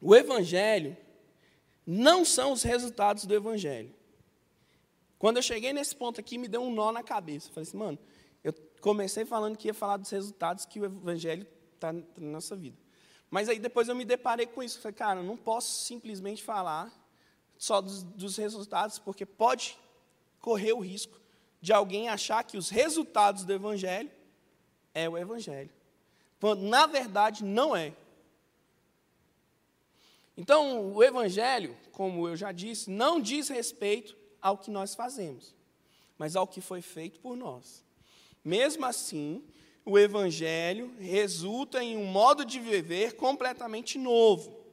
o 0.01 0.16
Evangelho 0.16 0.96
não 1.90 2.22
são 2.22 2.53
os 2.53 2.62
resultados 2.62 3.24
do 3.24 3.35
Evangelho. 3.35 3.90
Quando 5.18 5.38
eu 5.38 5.42
cheguei 5.42 5.72
nesse 5.72 5.96
ponto 5.96 6.20
aqui, 6.20 6.37
me 6.37 6.46
deu 6.46 6.61
um 6.61 6.70
nó 6.70 6.92
na 6.92 7.03
cabeça. 7.03 7.48
Eu 7.48 7.55
falei 7.55 7.66
assim, 7.66 7.79
mano, 7.79 7.98
eu 8.44 8.53
comecei 8.83 9.24
falando 9.24 9.57
que 9.57 9.68
ia 9.68 9.74
falar 9.74 9.96
dos 9.96 10.11
resultados 10.11 10.66
que 10.66 10.79
o 10.79 10.85
Evangelho 10.85 11.46
está 11.74 11.90
na 11.90 12.05
nossa 12.18 12.55
vida. 12.55 12.77
Mas 13.31 13.48
aí 13.48 13.59
depois 13.59 13.88
eu 13.88 13.94
me 13.94 14.05
deparei 14.05 14.44
com 14.44 14.62
isso. 14.62 14.79
Falei, 14.81 14.96
cara, 14.96 15.20
eu 15.20 15.24
não 15.24 15.35
posso 15.35 15.83
simplesmente 15.87 16.44
falar 16.44 16.92
só 17.57 17.81
dos, 17.81 18.03
dos 18.03 18.37
resultados, 18.37 18.98
porque 18.98 19.24
pode 19.24 19.79
correr 20.40 20.74
o 20.74 20.81
risco 20.81 21.18
de 21.59 21.72
alguém 21.72 22.11
achar 22.11 22.44
que 22.44 22.59
os 22.59 22.68
resultados 22.68 23.44
do 23.44 23.53
Evangelho 23.55 24.11
é 24.92 25.09
o 25.09 25.16
Evangelho. 25.16 25.70
Quando, 26.38 26.61
na 26.64 26.87
verdade, 26.87 27.42
não 27.42 27.74
é. 27.74 27.94
Então, 30.38 30.94
o 30.94 31.03
Evangelho, 31.03 31.77
como 31.90 32.29
eu 32.29 32.37
já 32.37 32.53
disse, 32.53 32.88
não 32.88 33.20
diz 33.20 33.48
respeito 33.48 34.16
ao 34.40 34.57
que 34.57 34.70
nós 34.70 34.94
fazemos, 34.94 35.53
mas 36.16 36.37
ao 36.37 36.46
que 36.46 36.61
foi 36.61 36.81
feito 36.81 37.18
por 37.18 37.37
nós. 37.37 37.85
Mesmo 38.44 38.87
assim, 38.87 39.42
o 39.85 39.98
Evangelho 39.98 40.94
resulta 41.01 41.83
em 41.83 41.96
um 41.96 42.05
modo 42.05 42.44
de 42.44 42.61
viver 42.61 43.16
completamente 43.16 43.98
novo. 43.98 44.64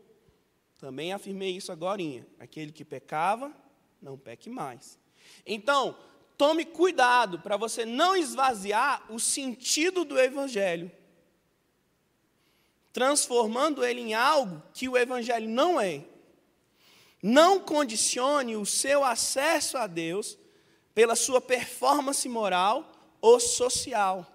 Também 0.77 1.11
afirmei 1.11 1.57
isso 1.57 1.71
agora. 1.71 1.99
Aquele 2.39 2.71
que 2.71 2.85
pecava, 2.85 3.51
não 3.99 4.19
peque 4.19 4.51
mais. 4.51 4.99
Então, 5.47 5.97
tome 6.37 6.63
cuidado 6.63 7.39
para 7.39 7.57
você 7.57 7.87
não 7.87 8.15
esvaziar 8.15 9.03
o 9.11 9.19
sentido 9.19 10.05
do 10.05 10.19
Evangelho 10.19 10.91
transformando 12.95 13.83
ele 13.83 13.99
em 13.99 14.13
algo 14.13 14.63
que 14.73 14.87
o 14.87 14.95
Evangelho 14.95 15.49
não 15.49 15.81
é. 15.81 16.05
Não 17.21 17.59
condicione 17.59 18.55
o 18.55 18.65
seu 18.65 19.03
acesso 19.03 19.77
a 19.77 19.85
Deus 19.85 20.37
pela 20.93 21.13
sua 21.13 21.41
performance 21.41 22.29
moral 22.29 22.89
ou 23.19 23.37
social. 23.37 24.25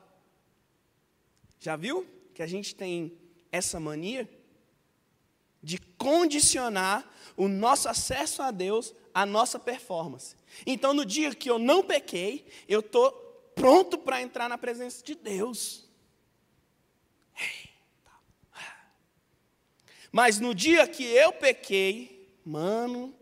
Já 1.59 1.75
viu 1.75 2.07
que 2.35 2.43
a 2.43 2.47
gente 2.47 2.75
tem 2.75 3.17
essa 3.51 3.81
mania 3.81 4.29
de 5.63 5.79
condicionar 5.97 7.11
o 7.39 7.49
nosso 7.49 7.89
acesso 7.89 8.43
a 8.43 8.51
Deus 8.51 8.95
à 9.15 9.25
nossa 9.25 9.59
performance? 9.59 10.37
Então, 10.67 10.93
no 10.93 11.07
dia 11.07 11.35
que 11.35 11.49
eu 11.49 11.59
não 11.59 11.83
pequei, 11.83 12.47
eu 12.69 12.81
estou 12.81 13.11
pronto 13.55 13.97
para 13.97 14.21
entrar 14.21 14.51
na 14.51 14.59
presença 14.59 15.03
de 15.03 15.15
Deus. 15.15 15.89
Mas 20.13 20.41
no 20.41 20.55
dia 20.55 20.87
que 20.89 21.05
eu 21.05 21.33
pequei, 21.33 22.37
mano, 22.45 23.15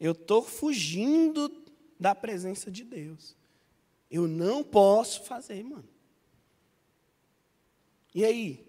eu 0.00 0.12
estou 0.12 0.42
fugindo 0.42 1.50
da 1.98 2.14
presença 2.14 2.70
de 2.70 2.84
Deus. 2.84 3.36
Eu 4.10 4.26
não 4.26 4.62
posso 4.62 5.24
fazer, 5.24 5.62
mano. 5.62 5.88
E 8.14 8.24
aí? 8.24 8.66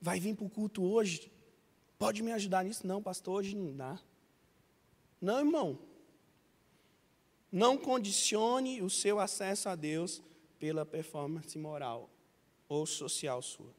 Vai 0.00 0.20
vir 0.20 0.34
para 0.34 0.46
o 0.46 0.50
culto 0.50 0.82
hoje? 0.82 1.30
Pode 1.98 2.22
me 2.22 2.32
ajudar 2.32 2.64
nisso? 2.64 2.86
Não, 2.86 3.02
pastor, 3.02 3.40
hoje 3.40 3.56
não 3.56 3.76
dá. 3.76 3.98
Não, 5.20 5.38
irmão. 5.38 5.78
Não 7.50 7.76
condicione 7.76 8.82
o 8.82 8.90
seu 8.90 9.18
acesso 9.18 9.68
a 9.68 9.74
Deus 9.74 10.22
pela 10.58 10.84
performance 10.84 11.58
moral 11.58 12.10
ou 12.68 12.84
social 12.86 13.40
sua. 13.42 13.74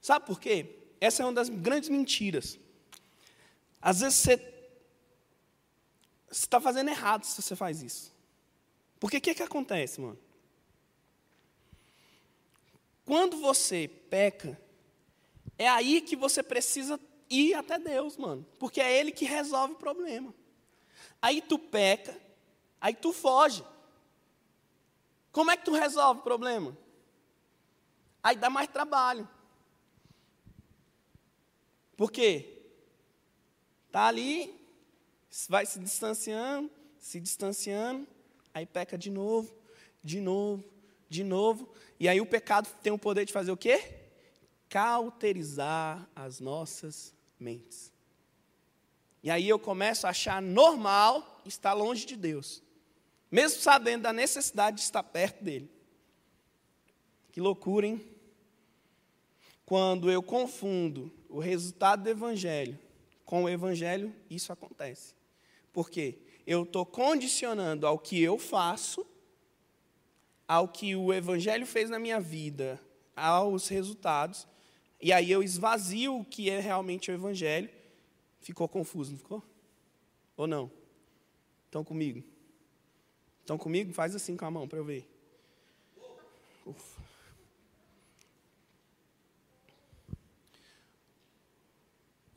Sabe 0.00 0.26
por 0.26 0.40
quê? 0.40 0.79
Essa 1.00 1.22
é 1.22 1.26
uma 1.26 1.32
das 1.32 1.48
grandes 1.48 1.88
mentiras. 1.88 2.58
Às 3.80 4.00
vezes 4.00 4.18
você 4.18 4.54
está 6.30 6.60
fazendo 6.60 6.90
errado 6.90 7.24
se 7.24 7.40
você 7.40 7.56
faz 7.56 7.82
isso. 7.82 8.14
Porque 8.98 9.16
o 9.16 9.20
que, 9.20 9.34
que 9.34 9.42
acontece, 9.42 10.00
mano? 10.00 10.18
Quando 13.04 13.38
você 13.38 13.88
peca, 13.88 14.60
é 15.58 15.68
aí 15.68 16.00
que 16.02 16.14
você 16.14 16.42
precisa 16.42 17.00
ir 17.28 17.54
até 17.54 17.78
Deus, 17.78 18.16
mano. 18.16 18.46
Porque 18.58 18.80
é 18.80 19.00
Ele 19.00 19.10
que 19.10 19.24
resolve 19.24 19.74
o 19.74 19.78
problema. 19.78 20.34
Aí 21.22 21.40
tu 21.40 21.58
peca, 21.58 22.16
aí 22.80 22.94
tu 22.94 23.12
foge. 23.12 23.64
Como 25.32 25.50
é 25.50 25.56
que 25.56 25.64
tu 25.64 25.72
resolve 25.72 26.20
o 26.20 26.24
problema? 26.24 26.76
Aí 28.22 28.36
dá 28.36 28.50
mais 28.50 28.68
trabalho. 28.68 29.28
Por 32.00 32.10
quê? 32.10 32.62
Está 33.86 34.06
ali, 34.06 34.58
vai 35.50 35.66
se 35.66 35.78
distanciando, 35.78 36.70
se 36.98 37.20
distanciando, 37.20 38.08
aí 38.54 38.64
peca 38.64 38.96
de 38.96 39.10
novo, 39.10 39.54
de 40.02 40.18
novo, 40.18 40.64
de 41.10 41.22
novo. 41.22 41.68
E 41.98 42.08
aí 42.08 42.18
o 42.18 42.24
pecado 42.24 42.70
tem 42.82 42.90
o 42.90 42.96
poder 42.96 43.26
de 43.26 43.34
fazer 43.34 43.52
o 43.52 43.56
quê? 43.56 44.06
Cauterizar 44.70 46.08
as 46.16 46.40
nossas 46.40 47.14
mentes. 47.38 47.92
E 49.22 49.30
aí 49.30 49.46
eu 49.46 49.58
começo 49.58 50.06
a 50.06 50.10
achar 50.10 50.40
normal 50.40 51.42
estar 51.44 51.74
longe 51.74 52.06
de 52.06 52.16
Deus, 52.16 52.62
mesmo 53.30 53.60
sabendo 53.60 54.04
da 54.04 54.12
necessidade 54.14 54.78
de 54.78 54.84
estar 54.84 55.02
perto 55.02 55.44
dele. 55.44 55.70
Que 57.30 57.42
loucura, 57.42 57.86
hein? 57.86 58.02
Quando 59.66 60.10
eu 60.10 60.22
confundo 60.22 61.19
o 61.30 61.38
resultado 61.38 62.02
do 62.02 62.10
Evangelho 62.10 62.78
com 63.24 63.44
o 63.44 63.48
Evangelho, 63.48 64.12
isso 64.28 64.52
acontece. 64.52 65.14
Por 65.72 65.88
quê? 65.88 66.18
Eu 66.44 66.64
estou 66.64 66.84
condicionando 66.84 67.86
ao 67.86 67.96
que 67.96 68.20
eu 68.20 68.36
faço, 68.36 69.06
ao 70.48 70.66
que 70.66 70.96
o 70.96 71.14
Evangelho 71.14 71.64
fez 71.64 71.88
na 71.88 72.00
minha 72.00 72.18
vida, 72.18 72.80
aos 73.14 73.68
resultados, 73.68 74.48
e 75.00 75.12
aí 75.12 75.30
eu 75.30 75.44
esvazio 75.44 76.18
o 76.18 76.24
que 76.24 76.50
é 76.50 76.58
realmente 76.58 77.08
o 77.08 77.14
Evangelho. 77.14 77.70
Ficou 78.40 78.68
confuso, 78.68 79.12
não 79.12 79.18
ficou? 79.18 79.42
Ou 80.36 80.48
não? 80.48 80.68
Estão 81.66 81.84
comigo? 81.84 82.24
Estão 83.40 83.56
comigo? 83.56 83.92
Faz 83.92 84.14
assim 84.16 84.36
com 84.36 84.44
a 84.44 84.50
mão 84.50 84.66
para 84.66 84.78
eu 84.78 84.84
ver. 84.84 85.08
Ufa. 86.66 86.99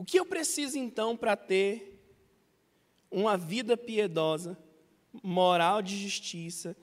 O 0.03 0.05
que 0.05 0.19
eu 0.19 0.25
preciso 0.25 0.77
então 0.77 1.15
para 1.15 1.33
ter 1.33 1.97
uma 3.09 3.37
vida 3.37 3.77
piedosa, 3.77 4.57
moral 5.23 5.81
de 5.81 5.95
justiça, 5.95 6.75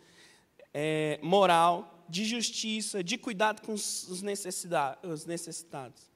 é, 0.72 1.20
moral 1.22 2.02
de 2.08 2.24
justiça, 2.24 3.04
de 3.04 3.18
cuidado 3.18 3.60
com 3.60 3.74
os 3.74 4.22
necessitados? 4.22 6.10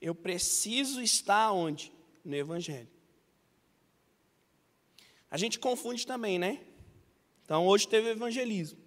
Eu 0.00 0.14
preciso 0.14 1.02
estar 1.02 1.52
onde? 1.52 1.92
No 2.24 2.34
Evangelho. 2.34 2.88
A 5.30 5.36
gente 5.36 5.58
confunde 5.58 6.06
também, 6.06 6.38
né? 6.38 6.64
Então, 7.44 7.66
hoje 7.66 7.86
teve 7.86 8.08
evangelismo. 8.12 8.78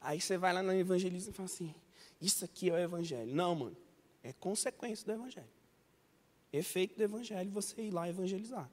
Aí 0.00 0.20
você 0.20 0.38
vai 0.38 0.52
lá 0.52 0.62
no 0.62 0.72
evangelismo 0.72 1.32
e 1.32 1.34
fala 1.34 1.46
assim: 1.46 1.74
Isso 2.20 2.44
aqui 2.44 2.70
é 2.70 2.74
o 2.74 2.78
Evangelho. 2.78 3.34
Não, 3.34 3.56
mano. 3.56 3.76
É 4.22 4.32
consequência 4.32 5.04
do 5.04 5.10
Evangelho 5.10 5.59
efeito 6.52 6.96
do 6.96 7.02
evangelho 7.02 7.50
você 7.50 7.82
ir 7.82 7.90
lá 7.90 8.08
evangelizar. 8.08 8.70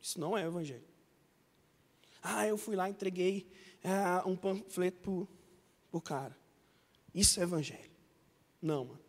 Isso 0.00 0.20
não 0.20 0.36
é 0.36 0.44
evangelho. 0.44 0.84
Ah, 2.22 2.46
eu 2.46 2.56
fui 2.56 2.74
lá 2.76 2.88
e 2.88 2.92
entreguei 2.92 3.50
é, 3.82 4.28
um 4.28 4.36
panfleto 4.36 5.28
para 5.90 5.98
o 5.98 6.00
cara. 6.00 6.36
Isso 7.14 7.40
é 7.40 7.42
evangelho. 7.42 7.90
Não, 8.60 8.84
mano. 8.84 9.00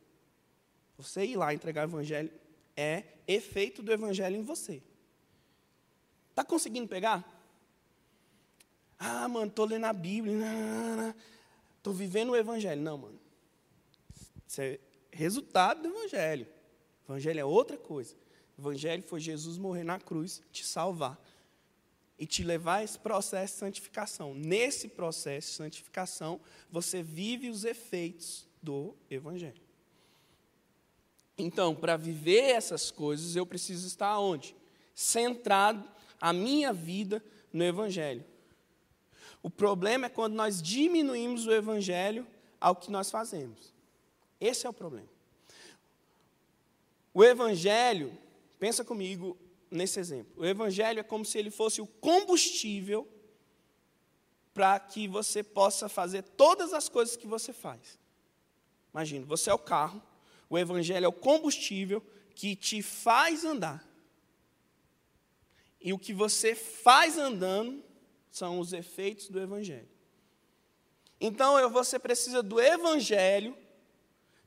Você 0.97 1.25
ir 1.25 1.35
lá 1.35 1.53
entregar 1.53 1.87
o 1.87 1.91
evangelho 1.91 2.31
é 2.75 3.03
efeito 3.27 3.83
do 3.83 3.91
evangelho 3.91 4.35
em 4.35 4.43
você. 4.43 4.81
Está 6.29 6.43
conseguindo 6.43 6.87
pegar? 6.87 7.25
Ah, 8.99 9.27
mano, 9.27 9.47
estou 9.47 9.65
lendo 9.65 9.85
a 9.85 9.93
Bíblia. 9.93 10.35
Estou 11.77 11.93
vivendo 11.93 12.29
o 12.29 12.35
evangelho. 12.35 12.81
Não, 12.81 12.97
mano. 12.97 13.19
Isso 14.47 14.61
é 14.61 14.79
resultado 15.11 15.81
do 15.81 15.89
evangelho. 15.89 16.47
Evangelho 17.07 17.39
é 17.39 17.45
outra 17.45 17.77
coisa. 17.77 18.15
Evangelho 18.57 19.03
foi 19.03 19.19
Jesus 19.19 19.57
morrer 19.57 19.83
na 19.83 19.99
cruz, 19.99 20.41
te 20.51 20.65
salvar 20.65 21.19
e 22.19 22.25
te 22.25 22.43
levar 22.43 22.77
a 22.77 22.83
esse 22.83 22.97
processo 22.97 23.53
de 23.53 23.59
santificação. 23.59 24.33
Nesse 24.33 24.87
processo 24.87 25.49
de 25.49 25.53
santificação, 25.55 26.39
você 26.69 27.03
vive 27.03 27.49
os 27.49 27.63
efeitos 27.63 28.47
do 28.61 28.95
Evangelho. 29.09 29.61
Então, 31.37 31.75
para 31.75 31.95
viver 31.95 32.49
essas 32.49 32.89
coisas, 32.89 33.35
eu 33.35 33.45
preciso 33.45 33.87
estar 33.87 34.17
onde? 34.19 34.55
Centrado 34.95 35.87
a 36.19 36.33
minha 36.33 36.73
vida 36.73 37.23
no 37.53 37.63
Evangelho. 37.63 38.25
O 39.43 39.49
problema 39.49 40.07
é 40.07 40.09
quando 40.09 40.33
nós 40.33 40.61
diminuímos 40.61 41.45
o 41.45 41.51
Evangelho 41.51 42.25
ao 42.59 42.75
que 42.75 42.91
nós 42.91 43.11
fazemos. 43.11 43.71
Esse 44.41 44.65
é 44.65 44.69
o 44.69 44.73
problema. 44.73 45.16
O 47.17 47.23
Evangelho, 47.23 48.15
pensa 48.59 48.85
comigo, 48.85 49.35
nesse 49.71 49.99
exemplo. 49.99 50.31
O 50.37 50.45
evangelho 50.45 50.99
é 50.99 51.03
como 51.03 51.25
se 51.25 51.35
ele 51.39 51.49
fosse 51.49 51.81
o 51.81 51.87
combustível 51.87 53.07
para 54.53 54.79
que 54.79 55.07
você 55.07 55.41
possa 55.41 55.89
fazer 55.89 56.21
todas 56.21 56.73
as 56.73 56.87
coisas 56.87 57.17
que 57.17 57.25
você 57.25 57.51
faz. 57.51 57.97
Imagina, 58.93 59.25
você 59.25 59.49
é 59.49 59.53
o 59.55 59.57
carro, 59.57 59.99
o 60.47 60.59
evangelho 60.59 61.05
é 61.05 61.07
o 61.07 61.11
combustível 61.11 62.05
que 62.35 62.55
te 62.55 62.83
faz 62.83 63.43
andar. 63.43 63.83
E 65.81 65.93
o 65.93 65.97
que 65.97 66.13
você 66.13 66.53
faz 66.53 67.17
andando 67.17 67.83
são 68.29 68.59
os 68.59 68.73
efeitos 68.73 69.27
do 69.27 69.41
evangelho. 69.41 69.89
Então, 71.19 71.67
você 71.71 71.97
precisa 71.97 72.43
do 72.43 72.61
evangelho 72.61 73.57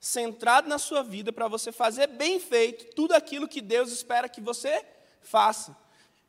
centrado 0.00 0.66
na 0.66 0.78
sua 0.78 1.02
vida 1.02 1.30
para 1.30 1.46
você 1.46 1.70
fazer 1.70 2.06
bem 2.06 2.40
feito 2.40 2.94
tudo 2.94 3.12
aquilo 3.12 3.46
que 3.46 3.60
Deus 3.60 3.92
espera 3.92 4.30
que 4.30 4.40
você 4.40 4.84
faça. 5.20 5.76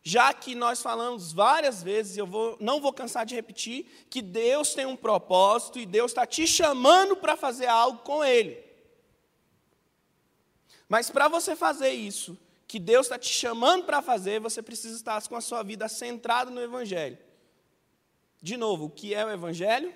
Já 0.03 0.33
que 0.33 0.53
nós 0.55 0.81
falamos 0.81 1.31
várias 1.31 1.81
vezes, 1.81 2.17
eu 2.17 2.27
vou, 2.27 2.57
não 2.59 2.81
vou 2.81 2.91
cansar 2.91 3.25
de 3.25 3.35
repetir, 3.35 3.85
que 4.09 4.21
Deus 4.21 4.73
tem 4.73 4.85
um 4.85 4.95
propósito 4.95 5.79
e 5.79 5.85
Deus 5.85 6.11
está 6.11 6.25
te 6.25 6.45
chamando 6.45 7.15
para 7.15 7.37
fazer 7.37 7.67
algo 7.67 7.99
com 7.99 8.23
Ele. 8.23 8.61
Mas 10.89 11.09
para 11.09 11.27
você 11.27 11.55
fazer 11.55 11.91
isso, 11.91 12.37
que 12.67 12.79
Deus 12.79 13.05
está 13.05 13.17
te 13.17 13.31
chamando 13.31 13.85
para 13.85 14.01
fazer, 14.01 14.39
você 14.39 14.61
precisa 14.61 14.95
estar 14.95 15.25
com 15.27 15.35
a 15.35 15.41
sua 15.41 15.63
vida 15.63 15.87
centrada 15.87 16.49
no 16.49 16.59
Evangelho. 16.59 17.17
De 18.41 18.57
novo, 18.57 18.85
o 18.85 18.89
que 18.89 19.13
é 19.13 19.23
o 19.23 19.29
Evangelho? 19.29 19.93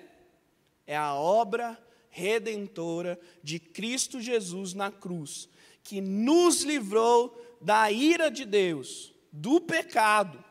É 0.86 0.96
a 0.96 1.14
obra 1.14 1.76
redentora 2.16 3.20
de 3.42 3.58
Cristo 3.58 4.22
Jesus 4.22 4.72
na 4.72 4.90
cruz, 4.90 5.50
que 5.84 6.00
nos 6.00 6.62
livrou 6.62 7.38
da 7.60 7.92
ira 7.92 8.30
de 8.30 8.46
Deus, 8.46 9.12
do 9.30 9.60
pecado, 9.60 10.42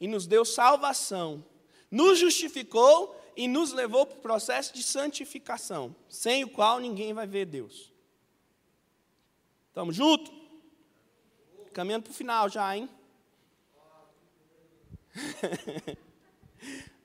e 0.00 0.08
nos 0.08 0.26
deu 0.26 0.42
salvação, 0.42 1.44
nos 1.90 2.18
justificou 2.18 3.14
e 3.36 3.46
nos 3.46 3.72
levou 3.72 4.06
para 4.06 4.16
o 4.16 4.22
processo 4.22 4.72
de 4.72 4.82
santificação, 4.82 5.94
sem 6.08 6.44
o 6.44 6.48
qual 6.48 6.80
ninguém 6.80 7.12
vai 7.12 7.26
ver 7.26 7.44
Deus. 7.44 7.92
Estamos 9.68 9.94
juntos? 9.94 10.32
Caminhando 11.74 12.04
para 12.04 12.12
o 12.12 12.14
final 12.14 12.48
já, 12.48 12.74
hein? 12.74 12.88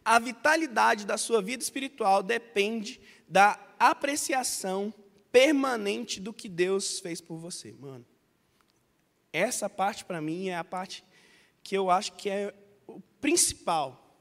a 0.06 0.18
vitalidade 0.18 1.06
da 1.06 1.18
sua 1.18 1.42
vida 1.42 1.62
espiritual 1.62 2.24
depende 2.24 3.02
da 3.30 3.60
apreciação 3.78 4.94
permanente 5.32 6.20
do 6.20 6.34
que 6.34 6.50
Deus 6.50 7.00
fez 7.00 7.22
por 7.22 7.38
você, 7.38 7.72
mano. 7.80 8.06
Essa 9.32 9.70
parte 9.70 10.04
para 10.04 10.20
mim 10.20 10.50
é 10.50 10.58
a 10.58 10.64
parte 10.64 11.04
que 11.62 11.78
eu 11.78 11.92
acho 11.92 12.14
que 12.14 12.30
é 12.30 12.54
o 12.88 13.00
principal. 13.22 14.18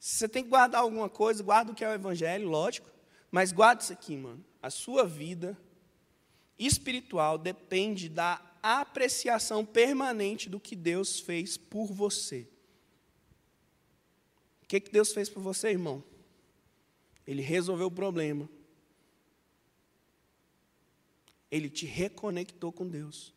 Se 0.00 0.18
você 0.18 0.28
tem 0.28 0.42
que 0.42 0.50
guardar 0.50 0.80
alguma 0.80 1.08
coisa, 1.08 1.42
guarda 1.42 1.70
o 1.70 1.74
que 1.74 1.84
é 1.84 1.88
o 1.88 1.94
evangelho, 1.94 2.48
lógico, 2.48 2.90
mas 3.30 3.52
guarda 3.52 3.82
isso 3.82 3.92
aqui, 3.92 4.16
mano. 4.16 4.44
A 4.60 4.70
sua 4.70 5.06
vida 5.06 5.56
espiritual 6.58 7.38
depende 7.38 8.08
da 8.08 8.42
apreciação 8.60 9.64
permanente 9.64 10.48
do 10.48 10.58
que 10.58 10.74
Deus 10.74 11.20
fez 11.20 11.56
por 11.56 11.92
você. 11.92 12.48
O 14.62 14.66
que, 14.66 14.80
que 14.80 14.90
Deus 14.90 15.12
fez 15.12 15.28
por 15.28 15.40
você, 15.40 15.70
irmão? 15.70 16.02
Ele 17.28 17.42
resolveu 17.42 17.88
o 17.88 17.90
problema. 17.90 18.48
Ele 21.50 21.68
te 21.68 21.84
reconectou 21.84 22.72
com 22.72 22.88
Deus. 22.88 23.34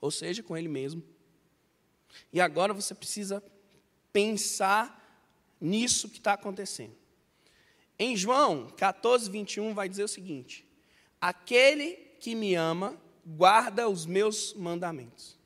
Ou 0.00 0.10
seja, 0.10 0.42
com 0.42 0.56
Ele 0.56 0.66
mesmo. 0.66 1.02
E 2.32 2.40
agora 2.40 2.72
você 2.72 2.94
precisa 2.94 3.44
pensar 4.10 5.28
nisso 5.60 6.08
que 6.08 6.16
está 6.16 6.32
acontecendo. 6.32 6.96
Em 7.98 8.16
João 8.16 8.70
14, 8.70 9.30
21, 9.30 9.74
vai 9.74 9.86
dizer 9.86 10.04
o 10.04 10.08
seguinte: 10.08 10.66
Aquele 11.20 11.92
que 12.20 12.34
me 12.34 12.54
ama, 12.54 12.98
guarda 13.22 13.86
os 13.86 14.06
meus 14.06 14.54
mandamentos. 14.54 15.38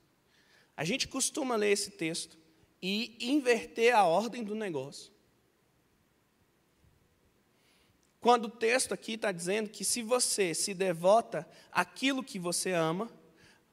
A 0.77 0.85
gente 0.85 1.09
costuma 1.09 1.57
ler 1.57 1.71
esse 1.71 1.91
texto 1.91 2.37
e 2.81 3.17
inverter 3.19 3.93
a 3.93 4.05
ordem 4.05 4.45
do 4.45 4.55
negócio. 4.55 5.13
Quando 8.25 8.45
o 8.45 8.49
texto 8.49 8.91
aqui 8.91 9.11
está 9.11 9.31
dizendo 9.31 9.69
que 9.69 9.85
se 9.85 10.01
você 10.01 10.51
se 10.55 10.73
devota 10.73 11.47
àquilo 11.71 12.23
que 12.23 12.39
você 12.39 12.71
ama, 12.71 13.07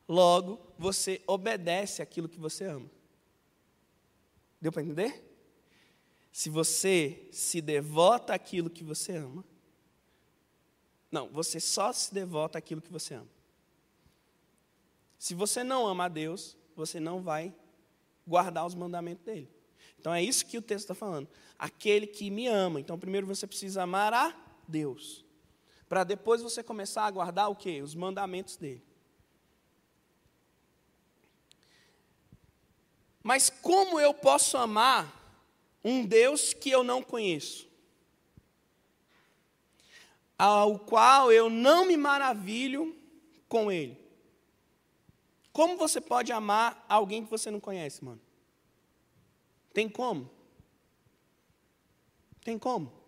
logo 0.06 0.60
você 0.78 1.22
obedece 1.26 2.02
àquilo 2.02 2.28
que 2.28 2.38
você 2.38 2.66
ama. 2.66 2.84
Deu 4.60 4.70
para 4.70 4.82
entender? 4.82 5.24
Se 6.30 6.50
você 6.50 7.30
se 7.32 7.62
devota 7.62 8.34
àquilo 8.34 8.68
que 8.68 8.84
você 8.84 9.16
ama, 9.16 9.42
não, 11.10 11.30
você 11.30 11.58
só 11.58 11.90
se 11.90 12.12
devota 12.12 12.58
àquilo 12.58 12.82
que 12.82 12.92
você 12.92 13.14
ama. 13.14 13.30
Se 15.18 15.32
você 15.32 15.64
não 15.64 15.86
ama 15.86 16.04
a 16.04 16.08
Deus, 16.08 16.58
você 16.76 17.00
não 17.00 17.22
vai 17.22 17.54
guardar 18.26 18.66
os 18.66 18.74
mandamentos 18.74 19.24
dele. 19.24 19.48
Então 19.98 20.12
é 20.12 20.22
isso 20.22 20.44
que 20.44 20.58
o 20.58 20.62
texto 20.62 20.84
está 20.84 20.94
falando. 20.94 21.26
Aquele 21.58 22.06
que 22.06 22.28
me 22.28 22.48
ama. 22.48 22.80
Então 22.80 22.98
primeiro 22.98 23.26
você 23.26 23.46
precisa 23.46 23.84
amar 23.84 24.12
a 24.12 24.41
Deus. 24.66 25.24
Para 25.88 26.04
depois 26.04 26.40
você 26.40 26.62
começar 26.62 27.04
a 27.04 27.10
guardar 27.10 27.50
o 27.50 27.56
quê? 27.56 27.82
Os 27.82 27.94
mandamentos 27.94 28.56
dele. 28.56 28.82
Mas 33.22 33.50
como 33.50 34.00
eu 34.00 34.12
posso 34.12 34.56
amar 34.56 35.20
um 35.84 36.04
Deus 36.04 36.52
que 36.52 36.70
eu 36.70 36.82
não 36.82 37.02
conheço? 37.02 37.68
Ao 40.38 40.78
qual 40.78 41.30
eu 41.30 41.48
não 41.48 41.86
me 41.86 41.96
maravilho 41.96 42.96
com 43.48 43.70
ele. 43.70 44.00
Como 45.52 45.76
você 45.76 46.00
pode 46.00 46.32
amar 46.32 46.84
alguém 46.88 47.22
que 47.22 47.30
você 47.30 47.50
não 47.50 47.60
conhece, 47.60 48.02
mano? 48.02 48.20
Tem 49.74 49.88
como? 49.88 50.30
Tem 52.42 52.58
como? 52.58 53.01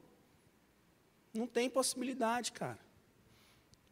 Não 1.34 1.46
tem 1.46 1.68
possibilidade, 1.68 2.52
cara. 2.52 2.78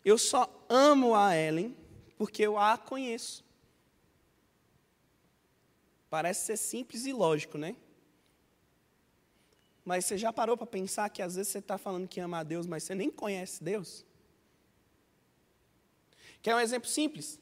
Eu 0.05 0.17
só 0.17 0.49
amo 0.69 1.15
a 1.15 1.37
Ellen 1.37 1.77
porque 2.17 2.43
eu 2.43 2.57
a 2.57 2.79
conheço. 2.79 3.45
Parece 6.09 6.47
ser 6.47 6.57
simples 6.57 7.05
e 7.05 7.13
lógico, 7.13 7.59
né? 7.59 7.75
Mas 9.85 10.05
você 10.05 10.17
já 10.17 10.33
parou 10.33 10.57
para 10.57 10.67
pensar 10.67 11.09
que 11.11 11.21
às 11.21 11.35
vezes 11.35 11.51
você 11.51 11.59
está 11.59 11.77
falando 11.77 12.07
que 12.07 12.21
ama 12.21 12.39
a 12.39 12.43
Deus, 12.43 12.67
mas 12.67 12.85
você 12.85 12.95
nem 12.95 13.11
conhece 13.11 13.63
Deus? 13.63 14.05
Quer 16.41 16.55
um 16.55 16.61
exemplo 16.61 16.89
simples? 16.89 17.41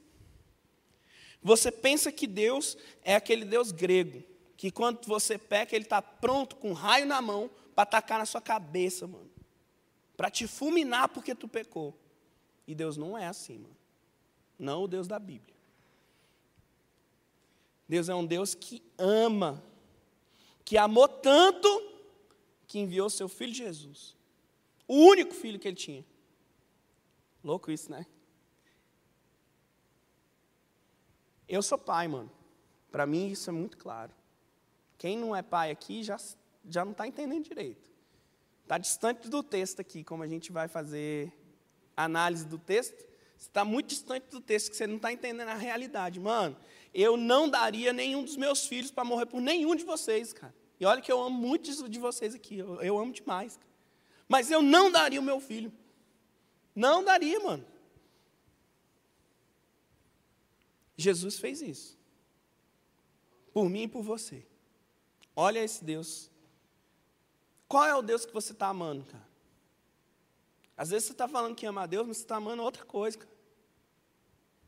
Você 1.42 1.70
pensa 1.70 2.12
que 2.12 2.26
Deus 2.26 2.76
é 3.02 3.14
aquele 3.14 3.44
Deus 3.44 3.72
grego, 3.72 4.22
que 4.56 4.70
quando 4.70 5.06
você 5.06 5.38
peca, 5.38 5.74
ele 5.74 5.84
está 5.84 6.02
pronto 6.02 6.56
com 6.56 6.70
um 6.70 6.74
raio 6.74 7.06
na 7.06 7.20
mão 7.20 7.50
para 7.74 7.82
atacar 7.82 8.18
na 8.18 8.26
sua 8.26 8.40
cabeça, 8.40 9.06
mano. 9.06 9.29
Para 10.20 10.30
te 10.30 10.46
fulminar 10.46 11.09
porque 11.09 11.35
tu 11.35 11.48
pecou. 11.48 11.98
E 12.66 12.74
Deus 12.74 12.98
não 12.98 13.16
é 13.16 13.26
assim, 13.26 13.56
mano. 13.56 13.76
Não 14.59 14.83
o 14.83 14.87
Deus 14.87 15.09
da 15.09 15.18
Bíblia. 15.18 15.56
Deus 17.88 18.06
é 18.06 18.14
um 18.14 18.26
Deus 18.26 18.54
que 18.54 18.83
ama, 18.98 19.64
que 20.62 20.76
amou 20.76 21.09
tanto 21.09 21.66
que 22.66 22.80
enviou 22.80 23.09
seu 23.09 23.30
filho 23.30 23.54
Jesus. 23.54 24.14
O 24.87 24.94
único 24.94 25.33
filho 25.33 25.59
que 25.59 25.66
ele 25.66 25.76
tinha. 25.78 26.04
Louco 27.42 27.70
isso, 27.70 27.90
né? 27.90 28.05
Eu 31.49 31.62
sou 31.62 31.78
pai, 31.78 32.09
mano. 32.09 32.30
Para 32.92 33.07
mim 33.07 33.28
isso 33.28 33.49
é 33.49 33.55
muito 33.55 33.78
claro. 33.78 34.12
Quem 34.99 35.16
não 35.16 35.34
é 35.34 35.40
pai 35.40 35.70
aqui 35.70 36.03
já, 36.03 36.18
já 36.68 36.84
não 36.84 36.92
está 36.92 37.09
entendendo 37.09 37.44
direito. 37.44 37.89
Está 38.70 38.78
distante 38.78 39.28
do 39.28 39.42
texto 39.42 39.80
aqui, 39.80 40.04
como 40.04 40.22
a 40.22 40.28
gente 40.28 40.52
vai 40.52 40.68
fazer 40.68 41.32
análise 41.96 42.46
do 42.46 42.56
texto. 42.56 43.04
Está 43.36 43.64
muito 43.64 43.88
distante 43.88 44.28
do 44.30 44.40
texto, 44.40 44.70
que 44.70 44.76
você 44.76 44.86
não 44.86 44.94
está 44.94 45.12
entendendo 45.12 45.48
a 45.48 45.56
realidade. 45.56 46.20
Mano, 46.20 46.56
eu 46.94 47.16
não 47.16 47.48
daria 47.48 47.92
nenhum 47.92 48.22
dos 48.22 48.36
meus 48.36 48.68
filhos 48.68 48.92
para 48.92 49.02
morrer 49.02 49.26
por 49.26 49.40
nenhum 49.40 49.74
de 49.74 49.82
vocês, 49.82 50.32
cara. 50.32 50.54
E 50.78 50.84
olha 50.84 51.02
que 51.02 51.10
eu 51.10 51.20
amo 51.20 51.36
muitos 51.36 51.82
de 51.90 51.98
vocês 51.98 52.32
aqui, 52.32 52.58
eu, 52.58 52.80
eu 52.80 52.96
amo 52.96 53.12
demais. 53.12 53.56
Cara. 53.56 53.68
Mas 54.28 54.52
eu 54.52 54.62
não 54.62 54.88
daria 54.88 55.18
o 55.18 55.24
meu 55.24 55.40
filho. 55.40 55.72
Não 56.72 57.02
daria, 57.02 57.40
mano. 57.40 57.66
Jesus 60.96 61.40
fez 61.40 61.60
isso. 61.60 61.98
Por 63.52 63.68
mim 63.68 63.82
e 63.82 63.88
por 63.88 64.04
você. 64.04 64.46
Olha 65.34 65.58
esse 65.58 65.82
Deus. 65.82 66.30
Qual 67.70 67.84
é 67.84 67.94
o 67.94 68.02
Deus 68.02 68.26
que 68.26 68.34
você 68.34 68.50
está 68.50 68.66
amando, 68.66 69.04
cara? 69.04 69.28
Às 70.76 70.90
vezes 70.90 71.06
você 71.06 71.12
está 71.12 71.28
falando 71.28 71.54
que 71.54 71.64
ama 71.64 71.82
a 71.82 71.86
Deus, 71.86 72.04
mas 72.04 72.16
você 72.16 72.24
está 72.24 72.34
amando 72.34 72.64
outra 72.64 72.84
coisa, 72.84 73.16
cara. 73.16 73.30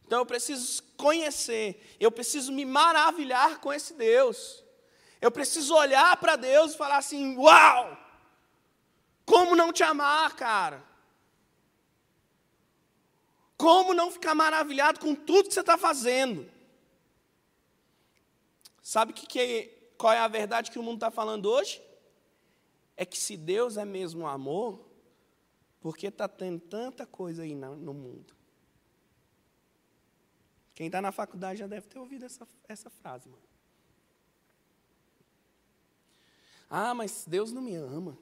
Então 0.07 0.21
eu 0.21 0.27
preciso 0.27 0.81
conhecer, 0.97 1.97
eu 1.99 2.13
preciso 2.13 2.53
me 2.53 2.65
maravilhar 2.65 3.59
com 3.59 3.73
esse 3.73 3.95
Deus. 3.95 4.63
Eu 5.21 5.33
preciso 5.33 5.75
olhar 5.75 6.17
para 6.19 6.37
Deus 6.37 6.75
e 6.75 6.77
falar 6.77 6.99
assim: 6.99 7.37
Uau! 7.37 7.99
Como 9.27 9.57
não 9.57 9.73
te 9.73 9.83
amar, 9.83 10.37
cara? 10.37 10.85
Como 13.57 13.93
não 13.93 14.13
ficar 14.13 14.37
maravilhado 14.37 15.01
com 15.01 15.13
tudo 15.13 15.49
que 15.49 15.55
você 15.55 15.61
está 15.61 15.77
fazendo? 15.77 16.49
Sabe 18.81 19.13
que, 19.13 19.27
que, 19.27 19.93
qual 19.99 20.13
é 20.13 20.21
a 20.21 20.29
verdade 20.29 20.71
que 20.71 20.79
o 20.79 20.83
mundo 20.85 20.99
está 20.99 21.11
falando 21.11 21.47
hoje? 21.47 21.83
É 22.97 23.05
que 23.05 23.19
se 23.19 23.37
Deus 23.37 23.77
é 23.77 23.85
mesmo 23.85 24.27
amor, 24.27 24.89
por 25.81 25.97
que 25.97 26.07
está 26.07 26.29
tendo 26.29 26.61
tanta 26.61 27.07
coisa 27.07 27.43
aí 27.43 27.55
no 27.55 27.95
mundo? 27.95 28.35
Quem 30.75 30.87
está 30.87 31.03
na 31.03 31.13
faculdade 31.13 31.59
já 31.59 31.67
deve 31.67 31.87
ter 31.87 31.99
ouvido 31.99 32.25
essa, 32.25 32.47
essa 32.69 32.89
frase, 32.89 33.29
mano. 33.29 33.43
Ah, 36.69 36.95
mas 36.95 37.25
Deus 37.27 37.53
não 37.53 37.61
me 37.61 37.75
ama. 37.75 38.17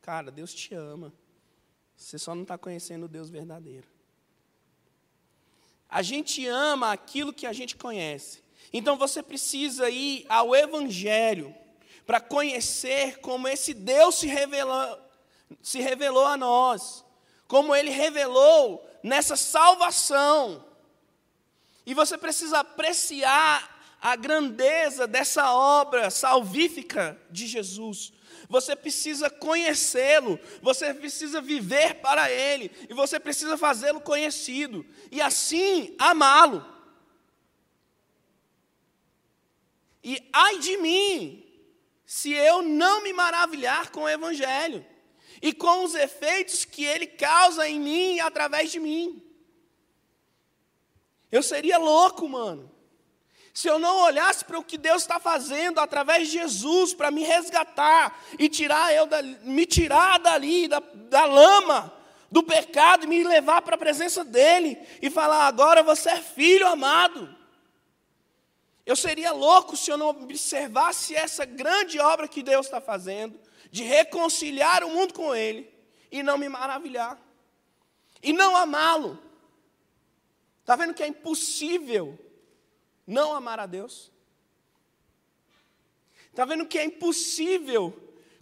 Cara, 0.00 0.30
Deus 0.30 0.54
te 0.54 0.74
ama. 0.74 1.12
Você 1.96 2.16
só 2.18 2.34
não 2.34 2.42
está 2.42 2.56
conhecendo 2.56 3.06
o 3.06 3.08
Deus 3.08 3.28
verdadeiro. 3.28 3.88
A 5.88 6.02
gente 6.02 6.46
ama 6.46 6.92
aquilo 6.92 7.32
que 7.32 7.46
a 7.46 7.52
gente 7.52 7.76
conhece. 7.76 8.42
Então 8.72 8.96
você 8.96 9.22
precisa 9.22 9.90
ir 9.90 10.24
ao 10.28 10.54
Evangelho 10.54 11.54
para 12.08 12.22
conhecer 12.22 13.18
como 13.18 13.46
esse 13.46 13.74
Deus 13.74 14.14
se 14.14 14.26
revelou, 14.26 14.98
se 15.60 15.78
revelou 15.78 16.24
a 16.24 16.38
nós, 16.38 17.04
como 17.46 17.76
ele 17.76 17.90
revelou 17.90 18.82
nessa 19.02 19.36
salvação. 19.36 20.64
E 21.84 21.92
você 21.92 22.16
precisa 22.16 22.60
apreciar 22.60 23.98
a 24.00 24.16
grandeza 24.16 25.06
dessa 25.06 25.52
obra 25.52 26.10
salvífica 26.10 27.20
de 27.30 27.46
Jesus. 27.46 28.14
Você 28.48 28.74
precisa 28.74 29.28
conhecê-lo, 29.28 30.40
você 30.62 30.94
precisa 30.94 31.42
viver 31.42 31.96
para 31.96 32.30
ele, 32.30 32.70
e 32.88 32.94
você 32.94 33.20
precisa 33.20 33.58
fazê-lo 33.58 34.00
conhecido, 34.00 34.82
e 35.12 35.20
assim 35.20 35.94
amá-lo. 35.98 36.64
E 40.02 40.26
ai 40.32 40.58
de 40.58 40.78
mim, 40.78 41.47
se 42.08 42.32
eu 42.32 42.62
não 42.62 43.02
me 43.02 43.12
maravilhar 43.12 43.90
com 43.90 44.04
o 44.04 44.08
Evangelho 44.08 44.82
e 45.42 45.52
com 45.52 45.84
os 45.84 45.94
efeitos 45.94 46.64
que 46.64 46.82
ele 46.82 47.06
causa 47.06 47.68
em 47.68 47.78
mim 47.78 48.14
e 48.14 48.20
através 48.20 48.72
de 48.72 48.80
mim. 48.80 49.22
Eu 51.30 51.42
seria 51.42 51.76
louco, 51.76 52.26
mano. 52.26 52.72
Se 53.52 53.68
eu 53.68 53.78
não 53.78 54.04
olhasse 54.04 54.42
para 54.42 54.58
o 54.58 54.64
que 54.64 54.78
Deus 54.78 55.02
está 55.02 55.20
fazendo 55.20 55.80
através 55.80 56.28
de 56.28 56.38
Jesus 56.38 56.94
para 56.94 57.10
me 57.10 57.24
resgatar 57.24 58.18
e 58.38 58.48
tirar 58.48 58.94
eu 58.94 59.04
da, 59.04 59.20
me 59.20 59.66
tirar 59.66 60.18
dali, 60.18 60.66
da, 60.66 60.80
da 60.80 61.26
lama, 61.26 61.92
do 62.30 62.42
pecado, 62.42 63.04
e 63.04 63.06
me 63.06 63.22
levar 63.22 63.60
para 63.60 63.74
a 63.74 63.78
presença 63.78 64.24
dEle 64.24 64.78
e 65.02 65.10
falar: 65.10 65.46
agora 65.46 65.82
você 65.82 66.08
é 66.08 66.22
filho 66.22 66.66
amado. 66.66 67.36
Eu 68.88 68.96
seria 68.96 69.32
louco 69.32 69.76
se 69.76 69.90
eu 69.90 69.98
não 69.98 70.08
observasse 70.08 71.14
essa 71.14 71.44
grande 71.44 71.98
obra 72.00 72.26
que 72.26 72.42
Deus 72.42 72.64
está 72.64 72.80
fazendo, 72.80 73.38
de 73.70 73.82
reconciliar 73.82 74.82
o 74.82 74.88
mundo 74.88 75.12
com 75.12 75.34
Ele, 75.34 75.70
e 76.10 76.22
não 76.22 76.38
me 76.38 76.48
maravilhar, 76.48 77.20
e 78.22 78.32
não 78.32 78.56
amá-lo. 78.56 79.22
Está 80.62 80.74
vendo 80.74 80.94
que 80.94 81.02
é 81.02 81.06
impossível 81.06 82.18
não 83.06 83.34
amar 83.34 83.60
a 83.60 83.66
Deus? 83.66 84.10
Está 86.30 86.46
vendo 86.46 86.64
que 86.64 86.78
é 86.78 86.84
impossível, 86.86 87.94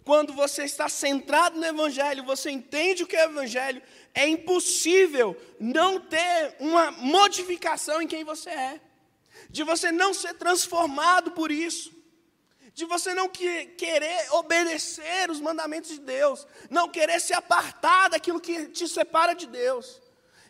quando 0.05 0.31
você 0.31 0.63
está 0.63 0.87
centrado 0.87 1.59
no 1.59 1.65
Evangelho, 1.65 2.23
você 2.23 2.49
entende 2.49 3.03
o 3.03 3.07
que 3.07 3.17
é 3.17 3.27
o 3.27 3.31
Evangelho, 3.31 3.83
é 4.13 4.25
impossível 4.25 5.35
não 5.59 5.99
ter 5.99 6.55
uma 6.57 6.89
modificação 6.91 8.01
em 8.01 8.07
quem 8.07 8.23
você 8.23 8.49
é 8.49 8.86
de 9.49 9.63
você 9.63 9.91
não 9.91 10.13
ser 10.13 10.33
transformado 10.35 11.31
por 11.31 11.51
isso, 11.51 11.91
de 12.73 12.85
você 12.85 13.13
não 13.13 13.27
que, 13.27 13.65
querer 13.77 14.31
obedecer 14.33 15.31
os 15.31 15.39
mandamentos 15.39 15.91
de 15.91 15.99
Deus, 15.99 16.45
não 16.69 16.87
querer 16.87 17.19
se 17.19 17.33
apartar 17.33 18.09
daquilo 18.09 18.39
que 18.39 18.67
te 18.67 18.87
separa 18.87 19.33
de 19.33 19.47
Deus. 19.47 19.99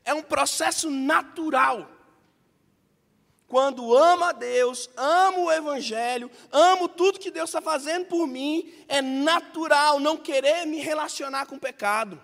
É 0.04 0.14
um 0.14 0.22
processo 0.22 0.90
natural. 0.90 1.90
Quando 3.48 3.96
amo 3.96 4.26
a 4.26 4.34
Deus, 4.34 4.90
amo 4.98 5.46
o 5.46 5.52
Evangelho, 5.52 6.30
amo 6.52 6.90
tudo 6.90 7.20
que 7.20 7.32
Deus 7.32 7.50
está 7.50 7.62
fazendo 7.62 8.08
por 8.08 8.28
mim, 8.28 8.74
é 8.90 9.02
natural 9.02 10.00
não 10.02 10.18
querer 10.18 10.66
me 10.66 10.80
relacionar 10.80 11.46
com 11.46 11.56
o 11.56 11.60
pecado. 11.60 12.22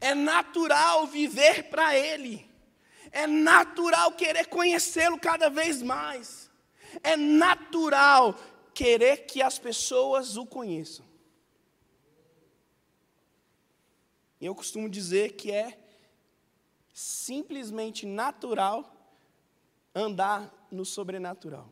É 0.00 0.14
natural 0.14 1.06
viver 1.06 1.64
para 1.64 1.94
Ele. 1.94 2.49
É 3.10 3.26
natural 3.26 4.12
querer 4.12 4.46
conhecê-lo 4.46 5.18
cada 5.18 5.48
vez 5.48 5.82
mais. 5.82 6.50
É 7.02 7.16
natural 7.16 8.38
querer 8.74 9.26
que 9.26 9.42
as 9.42 9.58
pessoas 9.58 10.36
o 10.36 10.46
conheçam. 10.46 11.04
E 14.40 14.46
eu 14.46 14.54
costumo 14.54 14.88
dizer 14.88 15.32
que 15.32 15.50
é 15.50 15.78
simplesmente 16.92 18.06
natural 18.06 18.96
andar 19.94 20.52
no 20.70 20.84
sobrenatural. 20.84 21.70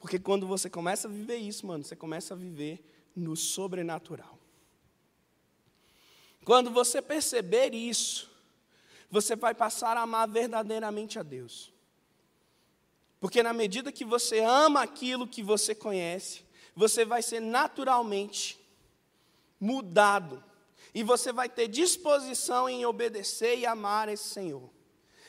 Porque 0.00 0.18
quando 0.18 0.46
você 0.46 0.68
começa 0.68 1.06
a 1.06 1.10
viver 1.10 1.36
isso, 1.36 1.66
mano, 1.66 1.84
você 1.84 1.94
começa 1.94 2.34
a 2.34 2.36
viver 2.36 2.84
no 3.14 3.36
sobrenatural. 3.36 4.38
Quando 6.44 6.70
você 6.70 7.00
perceber 7.00 7.72
isso, 7.72 8.31
você 9.12 9.36
vai 9.36 9.54
passar 9.54 9.98
a 9.98 10.00
amar 10.00 10.26
verdadeiramente 10.26 11.18
a 11.18 11.22
Deus. 11.22 11.70
Porque 13.20 13.42
na 13.42 13.52
medida 13.52 13.92
que 13.92 14.06
você 14.06 14.40
ama 14.40 14.82
aquilo 14.82 15.28
que 15.28 15.42
você 15.42 15.74
conhece, 15.74 16.46
você 16.74 17.04
vai 17.04 17.20
ser 17.20 17.38
naturalmente 17.38 18.58
mudado. 19.60 20.42
E 20.94 21.02
você 21.02 21.30
vai 21.30 21.46
ter 21.46 21.68
disposição 21.68 22.66
em 22.70 22.86
obedecer 22.86 23.58
e 23.58 23.66
amar 23.66 24.08
esse 24.08 24.30
Senhor, 24.30 24.70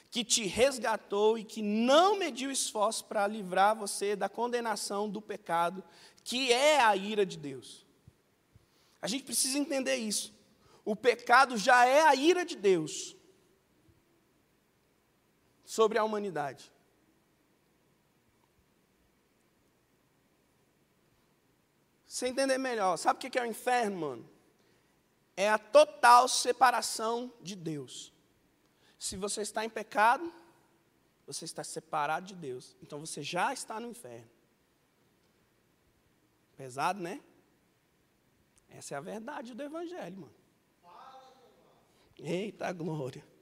que 0.09 0.23
te 0.23 0.45
resgatou 0.45 1.37
e 1.37 1.43
que 1.43 1.61
não 1.61 2.17
mediu 2.17 2.49
esforço 2.49 3.03
para 3.03 3.27
livrar 3.27 3.75
você 3.75 4.15
da 4.15 4.29
condenação 4.29 5.09
do 5.09 5.21
pecado, 5.21 5.83
que 6.23 6.53
é 6.53 6.79
a 6.79 6.95
ira 6.95 7.25
de 7.25 7.37
Deus. 7.37 7.85
A 9.01 9.09
gente 9.09 9.25
precisa 9.25 9.57
entender 9.57 9.97
isso. 9.97 10.33
O 10.85 10.95
pecado 10.95 11.57
já 11.57 11.85
é 11.85 12.01
a 12.03 12.15
ira 12.15 12.45
de 12.45 12.55
Deus 12.55 13.17
sobre 15.73 15.97
a 15.97 16.03
humanidade. 16.03 16.71
Você 22.05 22.27
entender 22.27 22.59
melhor, 22.59 22.95
sabe 22.95 23.17
o 23.17 23.31
que 23.31 23.39
é 23.39 23.41
o 23.41 23.45
inferno, 23.47 23.97
mano? 23.97 24.29
É 25.35 25.49
a 25.49 25.57
total 25.57 26.27
separação 26.27 27.33
de 27.41 27.55
Deus. 27.55 28.13
Se 28.99 29.17
você 29.17 29.41
está 29.41 29.65
em 29.65 29.69
pecado, 29.69 30.31
você 31.25 31.43
está 31.43 31.63
separado 31.63 32.27
de 32.27 32.35
Deus. 32.35 32.77
Então 32.79 32.99
você 32.99 33.23
já 33.23 33.51
está 33.51 33.79
no 33.79 33.87
inferno. 33.87 34.29
Pesado, 36.55 37.01
né? 37.01 37.19
Essa 38.69 38.93
é 38.93 38.97
a 38.99 39.01
verdade 39.01 39.55
do 39.55 39.63
Evangelho, 39.63 40.17
mano. 40.17 40.35
Eita 42.19 42.71
glória. 42.71 43.32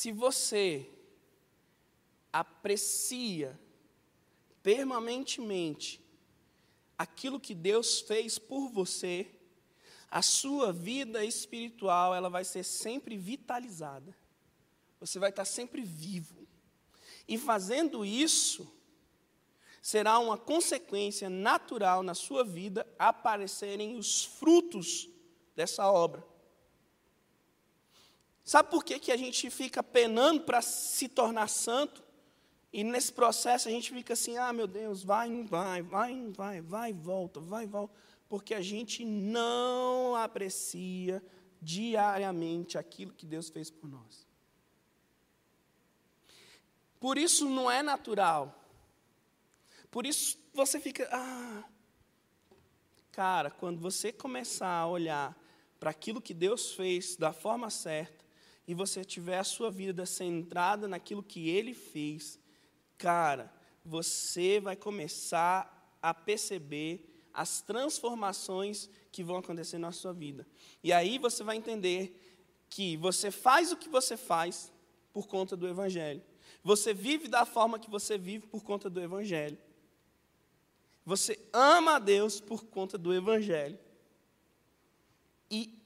Se 0.00 0.12
você 0.12 0.90
aprecia 2.32 3.60
permanentemente 4.62 6.02
aquilo 6.96 7.38
que 7.38 7.54
Deus 7.54 8.00
fez 8.00 8.38
por 8.38 8.70
você, 8.70 9.30
a 10.10 10.22
sua 10.22 10.72
vida 10.72 11.22
espiritual 11.22 12.14
ela 12.14 12.30
vai 12.30 12.46
ser 12.46 12.64
sempre 12.64 13.18
vitalizada. 13.18 14.16
Você 14.98 15.18
vai 15.18 15.28
estar 15.28 15.44
sempre 15.44 15.82
vivo. 15.82 16.48
E 17.28 17.36
fazendo 17.36 18.02
isso, 18.02 18.72
será 19.82 20.18
uma 20.18 20.38
consequência 20.38 21.28
natural 21.28 22.02
na 22.02 22.14
sua 22.14 22.42
vida 22.42 22.90
aparecerem 22.98 23.98
os 23.98 24.24
frutos 24.24 25.10
dessa 25.54 25.92
obra. 25.92 26.24
Sabe 28.50 28.68
por 28.68 28.82
que, 28.82 28.98
que 28.98 29.12
a 29.12 29.16
gente 29.16 29.48
fica 29.48 29.80
penando 29.80 30.40
para 30.40 30.60
se 30.60 31.06
tornar 31.08 31.46
santo? 31.46 32.02
E 32.72 32.82
nesse 32.82 33.12
processo 33.12 33.68
a 33.68 33.70
gente 33.70 33.92
fica 33.92 34.14
assim: 34.14 34.38
ah, 34.38 34.52
meu 34.52 34.66
Deus, 34.66 35.04
vai, 35.04 35.30
não 35.30 35.46
vai, 35.46 35.82
vai, 35.82 36.12
não 36.16 36.32
vai, 36.32 36.60
vai, 36.60 36.92
volta, 36.92 37.38
vai, 37.38 37.64
volta. 37.64 37.94
Porque 38.28 38.52
a 38.52 38.60
gente 38.60 39.04
não 39.04 40.16
aprecia 40.16 41.22
diariamente 41.62 42.76
aquilo 42.76 43.12
que 43.12 43.24
Deus 43.24 43.48
fez 43.50 43.70
por 43.70 43.88
nós. 43.88 44.26
Por 46.98 47.18
isso 47.18 47.48
não 47.48 47.70
é 47.70 47.84
natural. 47.84 48.68
Por 49.92 50.04
isso 50.04 50.36
você 50.52 50.80
fica, 50.80 51.08
ah. 51.12 51.62
Cara, 53.12 53.48
quando 53.48 53.78
você 53.78 54.12
começar 54.12 54.76
a 54.76 54.88
olhar 54.88 55.38
para 55.78 55.90
aquilo 55.90 56.20
que 56.20 56.34
Deus 56.34 56.72
fez 56.72 57.14
da 57.14 57.32
forma 57.32 57.70
certa, 57.70 58.28
e 58.70 58.74
você 58.74 59.04
tiver 59.04 59.36
a 59.36 59.42
sua 59.42 59.68
vida 59.68 60.06
centrada 60.06 60.86
naquilo 60.86 61.24
que 61.24 61.48
Ele 61.48 61.74
fez, 61.74 62.38
cara, 62.96 63.52
você 63.84 64.60
vai 64.60 64.76
começar 64.76 65.98
a 66.00 66.14
perceber 66.14 67.04
as 67.34 67.60
transformações 67.60 68.88
que 69.10 69.24
vão 69.24 69.38
acontecer 69.38 69.76
na 69.76 69.90
sua 69.90 70.12
vida. 70.12 70.46
E 70.84 70.92
aí 70.92 71.18
você 71.18 71.42
vai 71.42 71.56
entender 71.56 72.16
que 72.68 72.96
você 72.96 73.32
faz 73.32 73.72
o 73.72 73.76
que 73.76 73.88
você 73.88 74.16
faz 74.16 74.72
por 75.12 75.26
conta 75.26 75.56
do 75.56 75.66
Evangelho. 75.66 76.22
Você 76.62 76.94
vive 76.94 77.26
da 77.26 77.44
forma 77.44 77.76
que 77.76 77.90
você 77.90 78.16
vive 78.16 78.46
por 78.46 78.62
conta 78.62 78.88
do 78.88 79.00
Evangelho. 79.00 79.58
Você 81.04 81.36
ama 81.52 81.96
a 81.96 81.98
Deus 81.98 82.40
por 82.40 82.62
conta 82.66 82.96
do 82.96 83.12
Evangelho. 83.12 83.80
E 85.50 85.76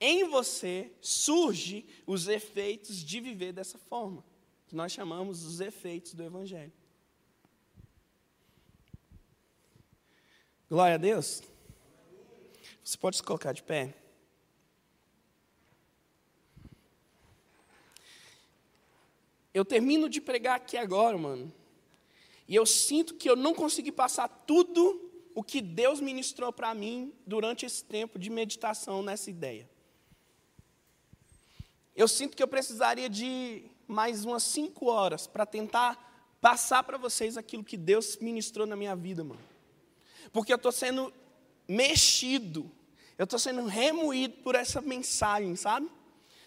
em 0.00 0.24
você 0.28 0.92
surge 1.00 1.86
os 2.06 2.28
efeitos 2.28 2.96
de 2.96 3.20
viver 3.20 3.52
dessa 3.52 3.78
forma 3.78 4.24
que 4.68 4.76
nós 4.76 4.92
chamamos 4.92 5.44
os 5.44 5.60
efeitos 5.60 6.12
do 6.12 6.22
Evangelho. 6.22 6.72
Glória 10.68 10.96
a 10.96 10.98
Deus. 10.98 11.42
Você 12.84 12.98
pode 12.98 13.16
se 13.16 13.22
colocar 13.22 13.52
de 13.52 13.62
pé? 13.62 13.94
Eu 19.54 19.64
termino 19.64 20.08
de 20.08 20.20
pregar 20.20 20.56
aqui 20.56 20.76
agora, 20.76 21.16
mano. 21.16 21.52
E 22.46 22.54
eu 22.54 22.66
sinto 22.66 23.14
que 23.14 23.28
eu 23.28 23.34
não 23.34 23.54
consegui 23.54 23.90
passar 23.90 24.28
tudo 24.28 25.10
o 25.34 25.42
que 25.42 25.62
Deus 25.62 26.00
ministrou 26.00 26.52
para 26.52 26.74
mim 26.74 27.12
durante 27.26 27.64
esse 27.64 27.82
tempo 27.82 28.18
de 28.18 28.28
meditação 28.28 29.02
nessa 29.02 29.30
ideia. 29.30 29.68
Eu 31.98 32.06
sinto 32.06 32.36
que 32.36 32.42
eu 32.44 32.46
precisaria 32.46 33.10
de 33.10 33.64
mais 33.88 34.24
umas 34.24 34.44
cinco 34.44 34.86
horas 34.86 35.26
para 35.26 35.44
tentar 35.44 36.36
passar 36.40 36.84
para 36.84 36.96
vocês 36.96 37.36
aquilo 37.36 37.64
que 37.64 37.76
Deus 37.76 38.18
ministrou 38.18 38.68
na 38.68 38.76
minha 38.76 38.94
vida, 38.94 39.24
mano. 39.24 39.40
Porque 40.32 40.52
eu 40.52 40.58
estou 40.58 40.70
sendo 40.70 41.12
mexido, 41.66 42.70
eu 43.18 43.24
estou 43.24 43.36
sendo 43.36 43.66
remoído 43.66 44.36
por 44.44 44.54
essa 44.54 44.80
mensagem, 44.80 45.56
sabe? 45.56 45.90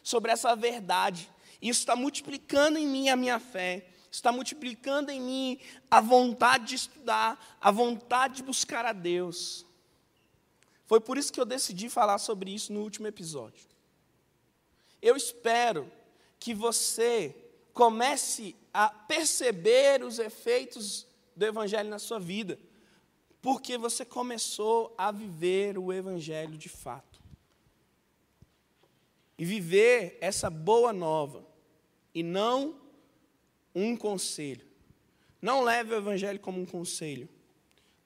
Sobre 0.01 0.31
essa 0.31 0.55
verdade. 0.55 1.29
Isso 1.61 1.81
está 1.81 1.97
multiplicando 1.97 2.79
em 2.79 2.87
mim 2.87 3.09
a 3.09 3.17
minha 3.17 3.37
fé, 3.37 3.89
está 4.09 4.31
multiplicando 4.31 5.11
em 5.11 5.19
mim 5.19 5.59
a 5.91 5.99
vontade 5.99 6.67
de 6.67 6.75
estudar, 6.75 7.57
a 7.59 7.69
vontade 7.71 8.37
de 8.37 8.43
buscar 8.43 8.85
a 8.85 8.93
Deus. 8.93 9.65
Foi 10.85 11.01
por 11.01 11.17
isso 11.17 11.33
que 11.33 11.41
eu 11.41 11.45
decidi 11.45 11.89
falar 11.89 12.19
sobre 12.19 12.55
isso 12.55 12.71
no 12.71 12.79
último 12.79 13.07
episódio. 13.07 13.70
Eu 15.01 15.15
espero 15.15 15.91
que 16.39 16.53
você 16.53 17.35
comece 17.73 18.55
a 18.73 18.89
perceber 18.89 20.03
os 20.03 20.19
efeitos 20.19 21.07
do 21.35 21.45
Evangelho 21.45 21.89
na 21.89 21.99
sua 21.99 22.19
vida, 22.19 22.59
porque 23.41 23.77
você 23.77 24.05
começou 24.05 24.93
a 24.97 25.11
viver 25.11 25.77
o 25.77 25.91
Evangelho 25.91 26.57
de 26.57 26.69
fato. 26.69 27.19
E 29.37 29.45
viver 29.45 30.17
essa 30.21 30.49
boa 30.49 30.93
nova, 30.93 31.43
e 32.13 32.21
não 32.21 32.79
um 33.73 33.95
conselho. 33.95 34.65
Não 35.41 35.63
leve 35.63 35.93
o 35.93 35.97
Evangelho 35.97 36.39
como 36.39 36.61
um 36.61 36.65
conselho, 36.65 37.27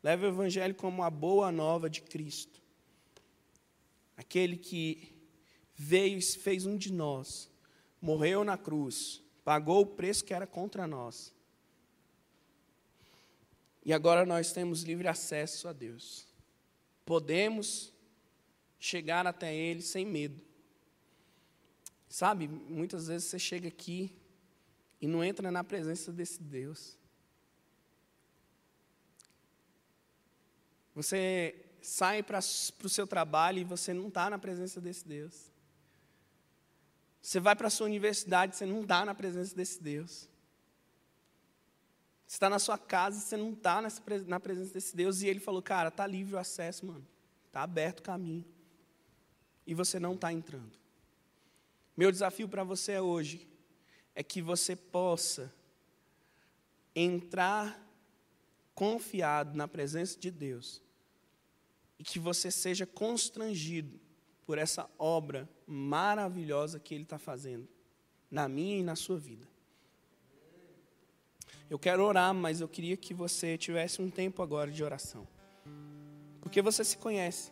leve 0.01 0.25
o 0.25 0.29
Evangelho 0.29 0.73
como 0.73 1.03
a 1.03 1.09
boa 1.09 1.51
nova 1.51 1.89
de 1.89 2.01
Cristo. 2.01 2.61
Aquele 4.15 4.55
que 4.55 5.14
veio 5.75 6.17
e 6.17 6.21
fez 6.21 6.65
um 6.65 6.77
de 6.77 6.91
nós 6.91 7.49
morreu 8.05 8.43
na 8.43 8.55
cruz, 8.55 9.19
pagou 9.43 9.81
o 9.81 9.85
preço 9.85 10.23
que 10.23 10.33
era 10.33 10.45
contra 10.45 10.85
nós. 10.85 11.33
E 13.83 13.91
agora 13.91 14.25
nós 14.27 14.51
temos 14.51 14.83
livre 14.83 15.07
acesso 15.07 15.67
a 15.67 15.73
Deus. 15.73 16.27
Podemos 17.03 17.91
chegar 18.79 19.25
até 19.25 19.55
Ele 19.55 19.81
sem 19.81 20.05
medo. 20.05 20.39
Sabe, 22.07 22.47
muitas 22.47 23.07
vezes 23.07 23.27
você 23.27 23.39
chega 23.39 23.67
aqui 23.67 24.15
e 25.01 25.07
não 25.07 25.23
entra 25.23 25.51
na 25.51 25.63
presença 25.63 26.11
desse 26.11 26.41
Deus. 26.41 26.95
Você 30.93 31.55
sai 31.81 32.21
para 32.21 32.37
o 32.39 32.89
seu 32.89 33.07
trabalho 33.07 33.59
e 33.59 33.63
você 33.63 33.93
não 33.93 34.07
está 34.07 34.29
na 34.29 34.37
presença 34.37 34.79
desse 34.79 35.07
Deus. 35.07 35.54
Você 37.25 37.39
vai 37.39 37.55
para 37.55 37.65
a 37.65 37.71
sua 37.71 37.87
universidade, 37.87 38.55
você 38.55 38.67
não 38.67 38.83
está 38.83 39.03
na 39.03 39.15
presença 39.15 39.55
desse 39.55 39.81
Deus. 39.81 40.29
Você 42.27 42.35
está 42.35 42.47
na 42.51 42.59
sua 42.59 42.77
casa, 42.77 43.19
você 43.19 43.35
não 43.35 43.51
está 43.51 43.81
na 44.27 44.39
presença 44.39 44.71
desse 44.71 44.95
Deus. 44.95 45.23
E 45.23 45.27
ele 45.27 45.39
falou, 45.39 45.59
cara, 45.59 45.89
está 45.89 46.05
livre 46.05 46.35
o 46.35 46.37
acesso, 46.37 46.85
mano. 46.85 47.03
Está 47.47 47.63
aberto 47.63 48.01
o 48.01 48.03
caminho. 48.03 48.45
E 49.65 49.73
você 49.73 49.99
não 49.99 50.13
está 50.13 50.31
entrando. 50.31 50.77
Meu 51.97 52.11
desafio 52.11 52.47
para 52.47 52.63
você 52.63 52.99
hoje 52.99 53.47
é 54.13 54.21
que 54.21 54.39
você 54.39 54.75
possa 54.75 55.51
entrar 56.95 57.83
confiado 58.75 59.57
na 59.57 59.67
presença 59.67 60.19
de 60.19 60.29
Deus 60.29 60.79
e 61.97 62.03
que 62.03 62.19
você 62.19 62.51
seja 62.51 62.85
constrangido 62.85 63.99
por 64.45 64.59
essa 64.59 64.87
obra 64.99 65.49
maravilhosa 65.67 66.79
que 66.79 66.93
Ele 66.93 67.03
está 67.03 67.17
fazendo 67.17 67.67
na 68.29 68.47
minha 68.47 68.77
e 68.77 68.83
na 68.83 68.95
sua 68.95 69.17
vida. 69.17 69.47
Eu 71.69 71.79
quero 71.79 72.03
orar, 72.03 72.33
mas 72.33 72.61
eu 72.61 72.67
queria 72.67 72.95
que 72.95 73.13
você 73.13 73.57
tivesse 73.57 74.01
um 74.01 74.09
tempo 74.09 74.41
agora 74.43 74.71
de 74.71 74.83
oração. 74.83 75.27
Porque 76.39 76.61
você 76.61 76.83
se 76.83 76.97
conhece. 76.97 77.51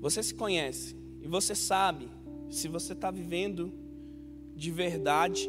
Você 0.00 0.22
se 0.22 0.34
conhece 0.34 0.94
e 1.20 1.26
você 1.26 1.54
sabe 1.54 2.08
se 2.50 2.68
você 2.68 2.92
está 2.92 3.10
vivendo 3.10 3.72
de 4.54 4.70
verdade 4.70 5.48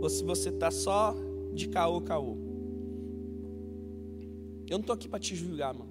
ou 0.00 0.08
se 0.08 0.24
você 0.24 0.48
está 0.48 0.70
só 0.70 1.14
de 1.52 1.68
caô, 1.68 2.00
caô. 2.00 2.47
Eu 4.68 4.76
não 4.76 4.80
estou 4.80 4.94
aqui 4.94 5.08
para 5.08 5.18
te 5.18 5.34
julgar, 5.34 5.72
mano. 5.72 5.90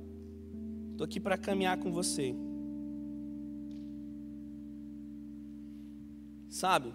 Estou 0.92 1.06
aqui 1.06 1.20
para 1.20 1.38
caminhar 1.38 1.78
com 1.80 1.92
você. 1.92 2.36
Sabe? 6.50 6.94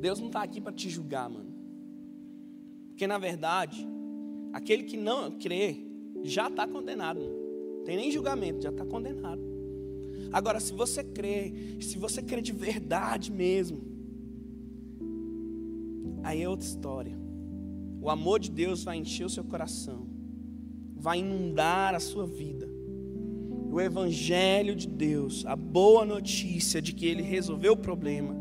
Deus 0.00 0.18
não 0.18 0.26
está 0.26 0.42
aqui 0.42 0.60
para 0.60 0.72
te 0.72 0.90
julgar, 0.90 1.30
mano. 1.30 1.52
Porque 2.88 3.06
na 3.06 3.18
verdade, 3.18 3.86
aquele 4.52 4.82
que 4.82 4.96
não 4.96 5.38
crê 5.38 5.76
já 6.22 6.48
está 6.48 6.66
condenado. 6.66 7.20
Não 7.20 7.84
tem 7.84 7.96
nem 7.96 8.10
julgamento, 8.10 8.62
já 8.62 8.70
está 8.70 8.84
condenado. 8.84 9.40
Agora, 10.32 10.58
se 10.60 10.72
você 10.72 11.04
crê, 11.04 11.78
se 11.80 11.98
você 11.98 12.22
crê 12.22 12.40
de 12.40 12.52
verdade 12.52 13.30
mesmo, 13.30 13.80
aí 16.22 16.42
é 16.42 16.48
outra 16.48 16.66
história. 16.66 17.21
O 18.02 18.10
amor 18.10 18.40
de 18.40 18.50
Deus 18.50 18.82
vai 18.82 18.96
encher 18.96 19.24
o 19.24 19.30
seu 19.30 19.44
coração, 19.44 20.08
vai 20.96 21.20
inundar 21.20 21.94
a 21.94 22.00
sua 22.00 22.26
vida. 22.26 22.68
O 23.70 23.80
Evangelho 23.80 24.74
de 24.74 24.88
Deus, 24.88 25.46
a 25.46 25.54
boa 25.54 26.04
notícia 26.04 26.82
de 26.82 26.92
que 26.92 27.06
Ele 27.06 27.22
resolveu 27.22 27.74
o 27.74 27.76
problema, 27.76 28.34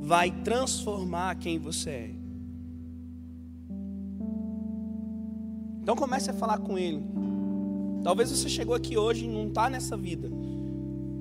vai 0.00 0.30
transformar 0.30 1.34
quem 1.34 1.58
você 1.58 1.90
é. 1.90 2.10
Então 5.82 5.96
comece 5.96 6.30
a 6.30 6.34
falar 6.34 6.58
com 6.58 6.78
Ele. 6.78 7.02
Talvez 8.04 8.30
você 8.30 8.48
chegou 8.48 8.74
aqui 8.74 8.96
hoje 8.96 9.24
e 9.24 9.28
não 9.28 9.48
está 9.48 9.68
nessa 9.68 9.96
vida, 9.96 10.30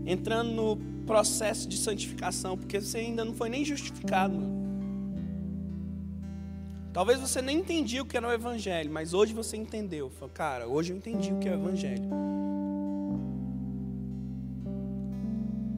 entrando 0.05 0.51
no 0.51 0.77
processo 1.07 1.67
de 1.67 1.77
santificação, 1.77 2.55
porque 2.55 2.79
você 2.79 2.99
ainda 2.99 3.25
não 3.25 3.33
foi 3.33 3.49
nem 3.49 3.65
justificado. 3.65 4.57
Talvez 6.97 7.19
você 7.19 7.43
nem 7.43 7.59
entendia 7.59 8.01
o 8.01 8.05
que 8.07 8.17
era 8.17 8.27
o 8.27 8.31
Evangelho, 8.31 8.91
mas 8.91 9.13
hoje 9.13 9.31
você 9.31 9.55
entendeu. 9.55 10.09
Falou, 10.09 10.33
cara, 10.33 10.67
hoje 10.67 10.93
eu 10.93 10.97
entendi 10.97 11.31
o 11.31 11.37
que 11.37 11.47
é 11.47 11.51
o 11.51 11.53
Evangelho. 11.53 12.09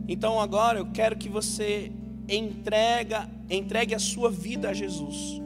Então 0.07 0.39
agora 0.39 0.79
eu 0.79 0.85
quero 0.93 1.17
que 1.17 1.27
você 1.27 1.91
entrega, 2.25 3.29
entregue 3.49 3.93
a 3.93 3.99
sua 3.99 4.31
vida 4.31 4.69
a 4.69 4.73
Jesus. 4.73 5.41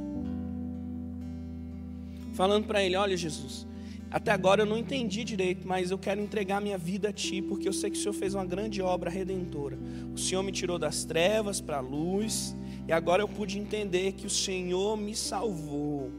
Falando 2.34 2.68
para 2.68 2.84
ele, 2.84 2.96
olha 2.96 3.18
Jesus, 3.18 3.66
até 4.12 4.32
agora 4.32 4.62
eu 4.62 4.68
não 4.68 4.78
entendi 4.78 5.24
direito, 5.24 5.68
mas 5.68 5.90
eu 5.90 5.98
quero 5.98 6.22
entregar 6.22 6.62
minha 6.62 6.78
vida 6.78 7.10
a 7.10 7.12
Ti, 7.12 7.42
porque 7.42 7.68
eu 7.68 7.74
sei 7.74 7.90
que 7.90 7.98
o 7.98 8.00
Senhor 8.00 8.14
fez 8.14 8.36
uma 8.36 8.46
grande 8.46 8.80
obra 8.80 9.10
redentora. 9.10 9.76
O 10.14 10.20
Senhor 10.20 10.44
me 10.44 10.52
tirou 10.52 10.78
das 10.78 11.04
trevas 11.04 11.60
para 11.60 11.78
a 11.78 11.82
luz, 11.82 12.56
e 12.88 12.92
agora 12.92 13.22
eu 13.22 13.28
pude 13.28 13.58
entender 13.58 14.14
que 14.14 14.26
o 14.26 14.30
Senhor 14.30 14.98
me 14.98 15.16
salvou. 15.16 16.12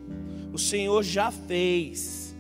O 0.53 0.59
Senhor 0.59 1.03
já 1.03 1.31
fez. 1.31 2.35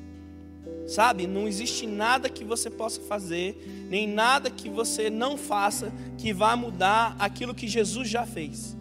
Sabe, 0.87 1.27
não 1.27 1.49
existe 1.49 1.87
nada 1.87 2.29
que 2.29 2.45
você 2.45 2.69
possa 2.69 3.01
fazer, 3.03 3.87
nem 3.89 4.07
nada 4.07 4.51
que 4.51 4.69
você 4.69 5.09
não 5.09 5.37
faça 5.37 5.93
que 6.19 6.33
vá 6.33 6.57
mudar 6.57 7.17
aquilo 7.19 7.55
que 7.55 7.67
Jesus 7.67 8.09
já 8.09 8.27
fez. 8.27 8.77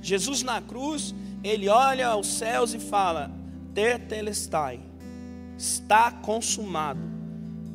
Jesus 0.00 0.42
na 0.42 0.60
cruz, 0.60 1.14
ele 1.42 1.68
olha 1.68 2.08
aos 2.08 2.26
céus 2.26 2.74
e 2.74 2.78
fala: 2.78 3.30
Tetelestai, 3.74 4.80
está 5.56 6.10
consumado. 6.10 7.00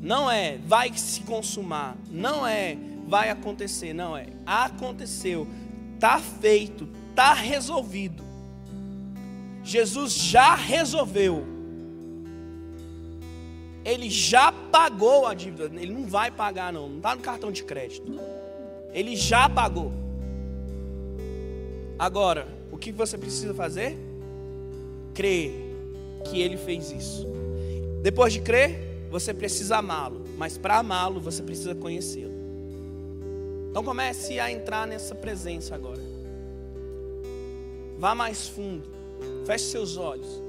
Não 0.01 0.29
é 0.29 0.57
vai 0.57 0.95
se 0.95 1.21
consumar, 1.21 1.97
não 2.09 2.45
é 2.45 2.77
vai 3.07 3.29
acontecer, 3.29 3.93
não 3.93 4.15
é 4.15 4.27
aconteceu, 4.45 5.47
está 5.97 6.19
feito, 6.19 6.87
está 7.09 7.33
resolvido. 7.33 8.23
Jesus 9.63 10.13
já 10.13 10.55
resolveu. 10.55 11.43
Ele 13.83 14.09
já 14.09 14.51
pagou 14.51 15.25
a 15.25 15.33
dívida. 15.33 15.65
Ele 15.65 15.91
não 15.93 16.05
vai 16.05 16.31
pagar, 16.31 16.71
não. 16.71 16.87
Não 16.87 16.97
está 16.97 17.15
no 17.15 17.21
cartão 17.21 17.51
de 17.51 17.63
crédito. 17.63 18.19
Ele 18.93 19.15
já 19.15 19.49
pagou. 19.49 19.91
Agora, 21.97 22.47
o 22.71 22.77
que 22.77 22.91
você 22.91 23.17
precisa 23.17 23.53
fazer? 23.53 23.97
Crer 25.13 25.51
que 26.29 26.41
ele 26.41 26.57
fez 26.57 26.91
isso. 26.91 27.27
Depois 28.03 28.31
de 28.31 28.39
crer, 28.39 29.07
você 29.09 29.33
precisa 29.33 29.77
amá-lo, 29.77 30.23
mas 30.37 30.57
para 30.57 30.77
amá-lo, 30.77 31.19
você 31.19 31.41
precisa 31.41 31.73
conhecê-lo. 31.73 32.36
Então 33.77 33.85
comece 33.85 34.39
a 34.39 34.51
entrar 34.51 34.87
nessa 34.87 35.13
presença 35.13 35.75
agora. 35.75 36.01
Vá 37.99 38.15
mais 38.15 38.47
fundo. 38.47 38.89
Feche 39.45 39.65
seus 39.65 39.97
olhos. 39.97 40.41